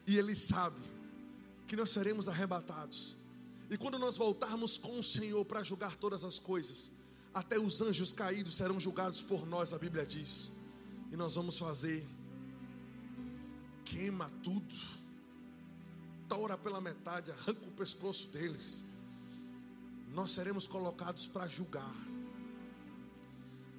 e 0.09 0.19
ele 0.19 0.35
sabe 0.35 0.81
que 1.69 1.77
nós 1.77 1.93
seremos 1.93 2.27
arrebatados. 2.27 3.17
E 3.71 3.79
quando 3.79 3.97
nós 3.97 4.17
voltarmos 4.17 4.77
com 4.77 4.99
o 4.99 5.03
Senhor 5.03 5.45
para 5.45 5.63
julgar 5.63 5.95
todas 5.95 6.25
as 6.25 6.41
coisas, 6.41 6.91
até 7.33 7.61
os 7.61 7.81
anjos 7.81 8.13
caídos 8.13 8.57
serão 8.57 8.81
julgados 8.81 9.23
por 9.23 9.47
nós, 9.47 9.73
a 9.73 9.79
Bíblia 9.79 10.05
diz. 10.05 10.53
E 11.13 11.17
nós 11.17 11.37
vamos 11.37 11.57
fazer 11.57 12.05
queima 13.85 14.29
tudo, 14.43 14.75
tora 16.35 16.59
pela 16.59 16.81
metade, 16.81 17.31
arranca 17.31 17.65
o 17.65 17.71
pescoço 17.71 18.27
deles. 18.27 18.85
Nós 20.13 20.31
seremos 20.31 20.67
colocados 20.67 21.29
para 21.29 21.47
julgar. 21.47 21.95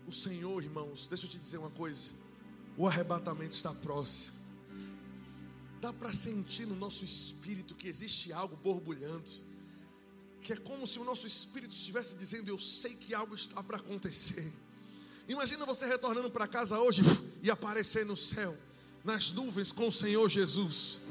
O 0.08 0.14
Senhor, 0.14 0.64
irmãos, 0.64 1.08
deixa 1.08 1.26
eu 1.26 1.30
te 1.30 1.38
dizer 1.38 1.58
uma 1.58 1.70
coisa: 1.70 2.14
o 2.78 2.88
arrebatamento 2.88 3.54
está 3.54 3.74
próximo. 3.74 4.34
Dá 5.82 5.92
para 5.92 6.14
sentir 6.14 6.66
no 6.66 6.76
nosso 6.76 7.04
espírito 7.04 7.76
que 7.76 7.90
existe 7.90 8.32
algo 8.32 8.56
borbulhando, 8.56 9.30
que 10.42 10.54
é 10.54 10.56
como 10.56 10.88
se 10.88 10.98
o 10.98 11.04
nosso 11.04 11.28
espírito 11.28 11.74
estivesse 11.74 12.16
dizendo: 12.16 12.48
Eu 12.48 12.58
sei 12.58 12.96
que 12.96 13.14
algo 13.14 13.36
está 13.36 13.62
para 13.62 13.78
acontecer. 13.78 14.52
Imagina 15.28 15.66
você 15.66 15.86
retornando 15.86 16.32
para 16.32 16.48
casa 16.48 16.80
hoje 16.80 17.02
e 17.44 17.52
aparecer 17.52 18.06
no 18.06 18.16
céu 18.16 18.58
nas 19.04 19.32
nuvens 19.32 19.74
com 19.74 19.90
o 19.90 19.92
Senhor 19.92 20.30
Jesus. 20.30 21.02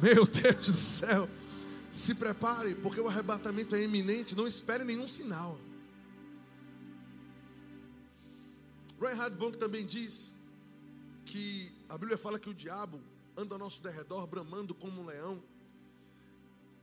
Meu 0.00 0.26
Deus 0.26 0.66
do 0.66 0.72
céu. 0.72 1.28
Se 1.90 2.14
prepare, 2.14 2.74
porque 2.76 3.00
o 3.00 3.08
arrebatamento 3.08 3.74
é 3.74 3.82
iminente. 3.82 4.34
Não 4.34 4.46
espere 4.46 4.84
nenhum 4.84 5.06
sinal. 5.06 5.60
Reinhard 9.00 9.36
Bonk 9.36 9.58
também 9.58 9.84
diz 9.84 10.32
que 11.24 11.72
a 11.88 11.98
Bíblia 11.98 12.16
fala 12.16 12.38
que 12.38 12.48
o 12.48 12.54
diabo 12.54 13.00
anda 13.36 13.54
ao 13.54 13.58
nosso 13.58 13.82
derredor, 13.82 14.26
bramando 14.26 14.74
como 14.74 15.02
um 15.02 15.06
leão. 15.06 15.42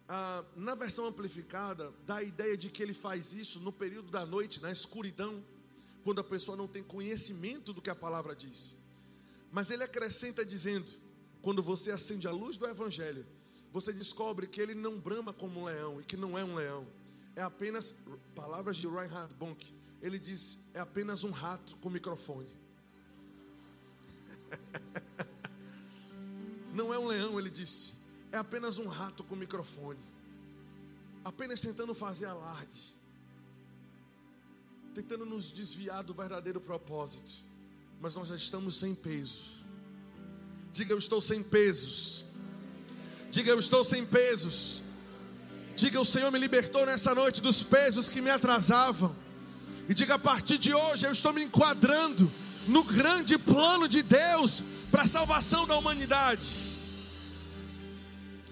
Ah, 0.08 0.44
na 0.56 0.76
versão 0.76 1.06
amplificada, 1.06 1.94
dá 2.06 2.18
a 2.18 2.24
ideia 2.24 2.58
de 2.58 2.70
que 2.70 2.82
ele 2.84 2.94
faz 2.94 3.32
isso 3.32 3.60
no 3.60 3.72
período 3.72 4.12
da 4.12 4.26
noite, 4.26 4.62
na 4.62 4.72
escuridão, 4.72 5.44
quando 6.04 6.20
a 6.20 6.24
pessoa 6.24 6.58
não 6.58 6.68
tem 6.68 6.84
conhecimento 6.84 7.72
do 7.72 7.82
que 7.82 7.90
a 7.90 7.96
palavra 7.96 8.36
diz. 8.36 8.76
Mas 9.52 9.70
ele 9.72 9.84
acrescenta 9.84 10.44
dizendo: 10.44 10.92
quando 11.42 11.62
você 11.62 11.92
acende 11.92 12.28
a 12.28 12.32
luz 12.32 12.58
do 12.58 12.68
Evangelho, 12.68 13.26
você 13.72 13.94
descobre 13.94 14.48
que 14.48 14.60
ele 14.60 14.74
não 14.74 15.00
brama 15.00 15.32
como 15.32 15.62
um 15.62 15.66
leão 15.66 16.02
e 16.02 16.04
que 16.04 16.18
não 16.18 16.38
é 16.38 16.44
um 16.44 16.56
leão. 16.56 16.88
É 17.36 17.42
apenas, 17.42 17.96
palavras 18.36 18.78
de 18.78 18.88
Reinhard 18.88 19.34
Bonk, 19.36 19.66
ele 20.02 20.18
diz: 20.18 20.60
é 20.74 20.80
apenas 20.80 21.24
um 21.24 21.32
rato 21.32 21.76
com 21.78 21.90
microfone. 21.90 22.50
não 26.74 26.94
é 26.94 27.00
um 27.00 27.08
leão, 27.08 27.40
ele 27.40 27.50
disse, 27.50 27.94
é 28.32 28.38
apenas 28.38 28.80
um 28.80 28.88
rato 28.88 29.24
com 29.24 29.36
microfone, 29.36 30.00
apenas 31.24 31.62
tentando 31.62 31.94
fazer 31.94 32.26
alarde, 32.26 32.96
tentando 34.94 35.26
nos 35.26 35.52
desviar 35.52 36.04
do 36.04 36.14
verdadeiro 36.14 36.60
propósito 36.60 37.50
mas 38.00 38.16
nós 38.16 38.28
já 38.28 38.36
estamos 38.36 38.80
sem 38.80 38.96
peso. 38.96 39.59
Diga, 40.72 40.94
eu 40.94 40.98
estou 40.98 41.22
sem 41.22 41.42
pesos. 41.42 42.26
Diga, 43.32 43.52
eu 43.52 43.60
estou 43.60 43.84
sem 43.84 44.06
pesos. 44.06 44.82
Diga, 45.76 46.00
o 46.02 46.06
Senhor 46.06 46.32
me 46.32 46.40
libertou 46.40 46.86
nessa 46.86 47.16
noite 47.16 47.42
dos 47.42 47.64
pesos 47.64 48.10
que 48.10 48.22
me 48.22 48.30
atrasavam. 48.30 49.16
E 49.88 49.94
diga, 49.94 50.16
a 50.16 50.20
partir 50.20 50.58
de 50.58 50.74
hoje 50.74 51.08
eu 51.08 51.12
estou 51.12 51.34
me 51.34 51.44
enquadrando 51.44 52.32
no 52.68 52.84
grande 52.84 53.38
plano 53.40 53.88
de 53.88 54.04
Deus 54.04 54.62
para 54.92 55.04
a 55.04 55.08
salvação 55.08 55.66
da 55.66 55.78
humanidade. 55.78 56.48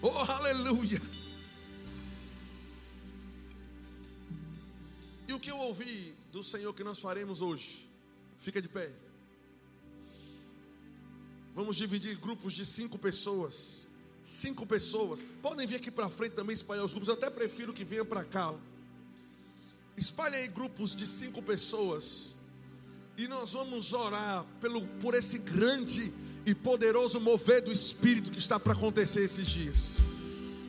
Oh, 0.01 0.09
aleluia. 0.09 1.01
E 5.27 5.33
o 5.33 5.39
que 5.39 5.51
eu 5.51 5.57
ouvi 5.57 6.15
do 6.31 6.43
Senhor 6.43 6.73
que 6.73 6.83
nós 6.83 6.97
faremos 6.97 7.41
hoje? 7.41 7.87
Fica 8.39 8.61
de 8.61 8.67
pé. 8.67 8.91
Vamos 11.57 11.75
dividir 11.75 12.15
grupos 12.17 12.53
de 12.53 12.63
cinco 12.63 12.99
pessoas. 12.99 13.87
Cinco 14.23 14.63
pessoas. 14.63 15.25
Podem 15.41 15.65
vir 15.65 15.77
aqui 15.77 15.89
para 15.89 16.07
frente 16.07 16.33
também 16.33 16.53
espalhar 16.53 16.85
os 16.85 16.91
grupos. 16.91 17.07
Eu 17.07 17.15
até 17.15 17.31
prefiro 17.31 17.73
que 17.73 17.83
venha 17.83 18.05
para 18.05 18.23
cá. 18.23 18.53
Espalhe 19.97 20.35
aí 20.35 20.47
grupos 20.47 20.95
de 20.95 21.07
cinco 21.07 21.41
pessoas. 21.41 22.35
E 23.17 23.27
nós 23.27 23.53
vamos 23.53 23.91
orar 23.91 24.45
pelo, 24.61 24.85
por 25.01 25.15
esse 25.15 25.39
grande 25.39 26.13
e 26.45 26.53
poderoso 26.53 27.19
mover 27.19 27.63
do 27.63 27.71
Espírito 27.71 28.29
que 28.29 28.37
está 28.37 28.59
para 28.59 28.73
acontecer 28.73 29.23
esses 29.23 29.47
dias. 29.47 29.97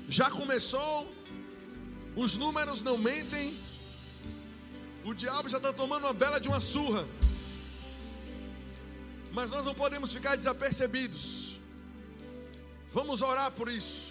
Já 0.08 0.30
começou. 0.30 1.06
Os 2.16 2.34
números 2.38 2.80
não 2.80 2.96
mentem. 2.96 3.54
O 5.04 5.12
diabo 5.12 5.50
já 5.50 5.58
está 5.58 5.70
tomando 5.70 6.04
uma 6.04 6.14
bela 6.14 6.40
de 6.40 6.48
uma 6.48 6.62
surra 6.62 7.06
mas 9.38 9.52
nós 9.52 9.64
não 9.64 9.72
podemos 9.72 10.12
ficar 10.12 10.34
desapercebidos. 10.34 11.60
Vamos 12.92 13.22
orar 13.22 13.52
por 13.52 13.68
isso. 13.68 14.10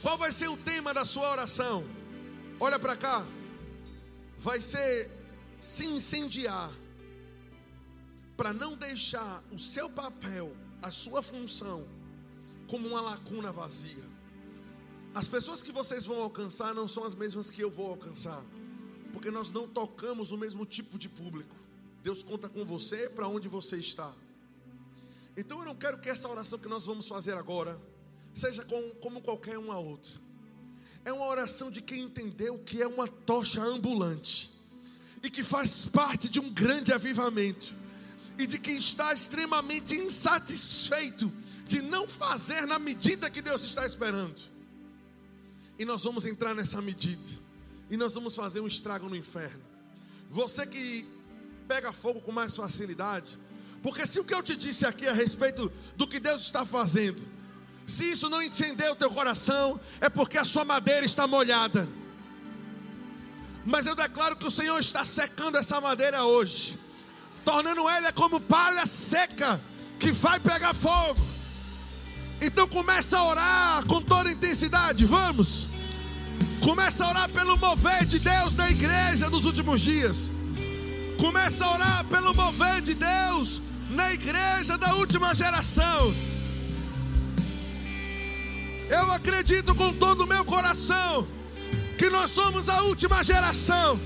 Qual 0.00 0.16
vai 0.16 0.32
ser 0.32 0.48
o 0.48 0.56
tema 0.56 0.94
da 0.94 1.04
sua 1.04 1.30
oração? 1.30 1.84
Olha 2.58 2.78
para 2.78 2.96
cá. 2.96 3.22
Vai 4.38 4.62
ser 4.62 5.10
se 5.60 5.84
incendiar 5.84 6.72
para 8.34 8.54
não 8.54 8.78
deixar 8.78 9.44
o 9.52 9.58
seu 9.58 9.90
papel, 9.90 10.56
a 10.80 10.90
sua 10.90 11.20
função, 11.20 11.86
como 12.68 12.88
uma 12.88 13.02
lacuna 13.02 13.52
vazia. 13.52 14.04
As 15.14 15.28
pessoas 15.28 15.62
que 15.62 15.70
vocês 15.70 16.06
vão 16.06 16.22
alcançar 16.22 16.74
não 16.74 16.88
são 16.88 17.04
as 17.04 17.14
mesmas 17.14 17.50
que 17.50 17.60
eu 17.60 17.70
vou 17.70 17.90
alcançar, 17.90 18.42
porque 19.12 19.30
nós 19.30 19.50
não 19.50 19.68
tocamos 19.68 20.30
o 20.30 20.38
mesmo 20.38 20.64
tipo 20.64 20.98
de 20.98 21.10
público. 21.10 21.61
Deus 22.02 22.22
conta 22.22 22.48
com 22.48 22.64
você 22.64 23.08
para 23.08 23.28
onde 23.28 23.48
você 23.48 23.76
está. 23.76 24.12
Então 25.36 25.60
eu 25.60 25.64
não 25.64 25.74
quero 25.74 25.98
que 25.98 26.10
essa 26.10 26.28
oração 26.28 26.58
que 26.58 26.68
nós 26.68 26.84
vamos 26.84 27.06
fazer 27.06 27.34
agora 27.34 27.80
seja 28.34 28.64
com, 28.64 28.90
como 29.00 29.20
qualquer 29.20 29.58
uma 29.58 29.78
outra. 29.78 30.12
É 31.04 31.12
uma 31.12 31.26
oração 31.26 31.70
de 31.70 31.80
quem 31.80 32.02
entendeu 32.02 32.58
que 32.58 32.82
é 32.82 32.86
uma 32.86 33.08
tocha 33.08 33.62
ambulante 33.62 34.50
e 35.22 35.30
que 35.30 35.42
faz 35.44 35.84
parte 35.84 36.28
de 36.28 36.40
um 36.40 36.52
grande 36.52 36.92
avivamento 36.92 37.74
e 38.38 38.46
de 38.46 38.58
quem 38.58 38.76
está 38.76 39.12
extremamente 39.12 39.94
insatisfeito 39.94 41.32
de 41.66 41.82
não 41.82 42.06
fazer 42.08 42.66
na 42.66 42.78
medida 42.78 43.30
que 43.30 43.40
Deus 43.40 43.62
está 43.62 43.86
esperando. 43.86 44.40
E 45.78 45.84
nós 45.84 46.02
vamos 46.02 46.26
entrar 46.26 46.54
nessa 46.54 46.82
medida. 46.82 47.42
e 47.90 47.96
nós 47.96 48.14
vamos 48.14 48.34
fazer 48.34 48.60
um 48.60 48.66
estrago 48.66 49.08
no 49.08 49.14
inferno. 49.14 49.62
Você 50.30 50.66
que 50.66 51.06
pega 51.72 51.90
fogo 51.90 52.20
com 52.20 52.30
mais 52.30 52.54
facilidade, 52.54 53.38
porque 53.82 54.06
se 54.06 54.20
o 54.20 54.24
que 54.24 54.34
eu 54.34 54.42
te 54.42 54.54
disse 54.54 54.84
aqui 54.84 55.08
a 55.08 55.14
respeito 55.14 55.72
do 55.96 56.06
que 56.06 56.20
Deus 56.20 56.42
está 56.42 56.66
fazendo, 56.66 57.26
se 57.86 58.12
isso 58.12 58.28
não 58.28 58.42
incender 58.42 58.90
o 58.90 58.94
teu 58.94 59.10
coração, 59.10 59.80
é 59.98 60.10
porque 60.10 60.36
a 60.36 60.44
sua 60.44 60.66
madeira 60.66 61.06
está 61.06 61.26
molhada. 61.26 61.88
Mas 63.64 63.86
eu 63.86 63.94
declaro 63.94 64.36
que 64.36 64.46
o 64.46 64.50
Senhor 64.50 64.78
está 64.78 65.02
secando 65.06 65.56
essa 65.56 65.80
madeira 65.80 66.24
hoje, 66.24 66.78
tornando 67.42 67.88
ela 67.88 68.12
como 68.12 68.38
palha 68.38 68.84
seca 68.84 69.58
que 69.98 70.12
vai 70.12 70.38
pegar 70.40 70.74
fogo. 70.74 71.24
Então 72.42 72.68
começa 72.68 73.16
a 73.16 73.24
orar 73.24 73.86
com 73.86 74.02
toda 74.02 74.30
intensidade, 74.30 75.06
vamos. 75.06 75.68
Começa 76.60 77.02
a 77.02 77.08
orar 77.08 77.30
pelo 77.30 77.56
mover 77.56 78.04
de 78.04 78.18
Deus 78.18 78.54
na 78.54 78.70
igreja 78.70 79.30
nos 79.30 79.46
últimos 79.46 79.80
dias. 79.80 80.30
Começa 81.22 81.64
a 81.64 81.72
orar 81.74 82.04
pelo 82.06 82.34
mover 82.34 82.80
de 82.82 82.94
Deus 82.94 83.62
na 83.90 84.12
igreja 84.12 84.76
da 84.76 84.92
última 84.96 85.32
geração. 85.32 86.12
Eu 88.90 89.12
acredito 89.12 89.72
com 89.72 89.92
todo 89.92 90.22
o 90.22 90.26
meu 90.26 90.44
coração 90.44 91.24
que 91.96 92.10
nós 92.10 92.28
somos 92.28 92.68
a 92.68 92.82
última 92.82 93.22
geração, 93.22 94.00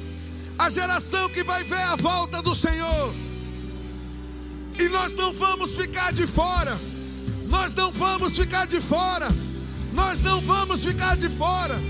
a 0.59 0.68
geração 0.68 1.31
que 1.31 1.42
vai 1.42 1.64
ver 1.64 1.81
a 1.85 1.96
volta 1.96 2.42
do 2.42 2.55
Senhor. 2.55 3.14
E 4.79 4.87
nós 4.90 5.14
não 5.14 5.33
vamos 5.33 5.74
ficar 5.74 6.12
de 6.12 6.26
fora. 6.26 6.79
Nós 7.48 7.74
não 7.74 7.90
vamos 7.92 8.37
ficar 8.37 8.66
de 8.66 8.79
fora. 8.79 9.29
Nós 9.90 10.20
não 10.20 10.42
vamos 10.42 10.85
ficar 10.85 11.16
de 11.16 11.31
fora. 11.31 11.81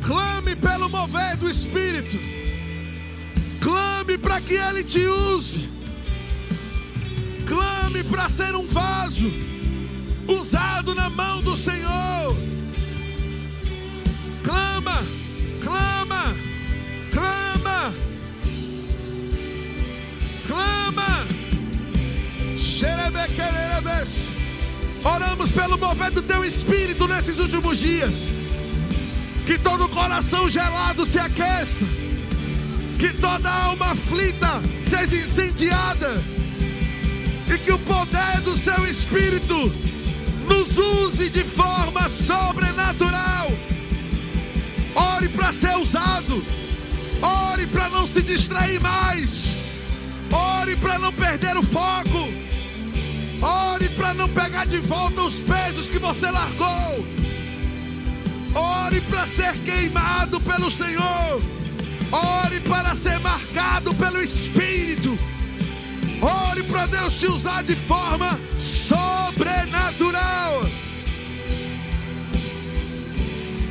Clame 0.00 0.56
pelo 0.56 0.88
mover 0.88 1.36
do 1.36 1.50
Espírito. 1.50 2.37
Clame 3.60 4.18
para 4.18 4.40
que 4.40 4.54
Ele 4.54 4.82
te 4.82 5.06
use. 5.06 5.68
Clame 7.46 8.04
para 8.04 8.28
ser 8.28 8.54
um 8.54 8.66
vaso 8.66 9.30
usado 10.26 10.94
na 10.94 11.08
mão 11.08 11.42
do 11.42 11.56
Senhor. 11.56 12.36
Clama, 14.42 15.02
clama, 15.62 16.36
clama, 17.12 17.94
clama. 20.46 21.24
Oramos 25.04 25.50
pelo 25.50 25.78
mover 25.78 26.10
do 26.10 26.22
teu 26.22 26.44
espírito 26.44 27.06
nesses 27.06 27.38
últimos 27.38 27.78
dias. 27.78 28.34
Que 29.46 29.58
todo 29.58 29.88
coração 29.88 30.50
gelado 30.50 31.06
se 31.06 31.18
aqueça. 31.18 31.86
Que 32.98 33.12
toda 33.14 33.48
alma 33.48 33.92
aflita 33.92 34.60
seja 34.82 35.16
incendiada 35.16 36.22
e 37.52 37.58
que 37.58 37.72
o 37.72 37.78
poder 37.78 38.40
do 38.42 38.56
seu 38.56 38.84
Espírito 38.86 39.72
nos 40.48 40.76
use 40.76 41.28
de 41.30 41.44
forma 41.44 42.08
sobrenatural. 42.08 43.50
Ore 44.94 45.28
para 45.28 45.52
ser 45.52 45.76
usado, 45.76 46.44
ore 47.22 47.66
para 47.66 47.88
não 47.90 48.06
se 48.06 48.22
distrair 48.22 48.80
mais, 48.80 49.44
ore 50.32 50.76
para 50.76 50.98
não 50.98 51.12
perder 51.12 51.56
o 51.56 51.62
foco, 51.62 52.28
ore 53.40 53.88
para 53.90 54.14
não 54.14 54.28
pegar 54.28 54.66
de 54.66 54.78
volta 54.78 55.22
os 55.22 55.40
pesos 55.40 55.88
que 55.88 55.98
você 55.98 56.30
largou, 56.30 57.06
ore 58.54 59.00
para 59.02 59.26
ser 59.26 59.52
queimado 59.58 60.40
pelo 60.40 60.70
Senhor, 60.70 61.40
ore 62.12 62.60
para 62.60 62.94
ser 62.94 63.18
marcado 63.20 63.94
pelo 63.94 64.22
Espírito. 64.22 65.18
Ore 66.20 66.62
para 66.64 66.86
Deus 66.86 67.18
te 67.18 67.26
usar 67.26 67.62
de 67.62 67.74
forma 67.76 68.38
sobrenatural. 68.58 70.60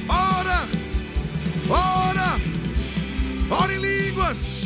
Ora, 0.09 0.67
ora, 1.69 2.39
ora 3.49 3.73
em 3.73 3.79
línguas. 3.79 4.56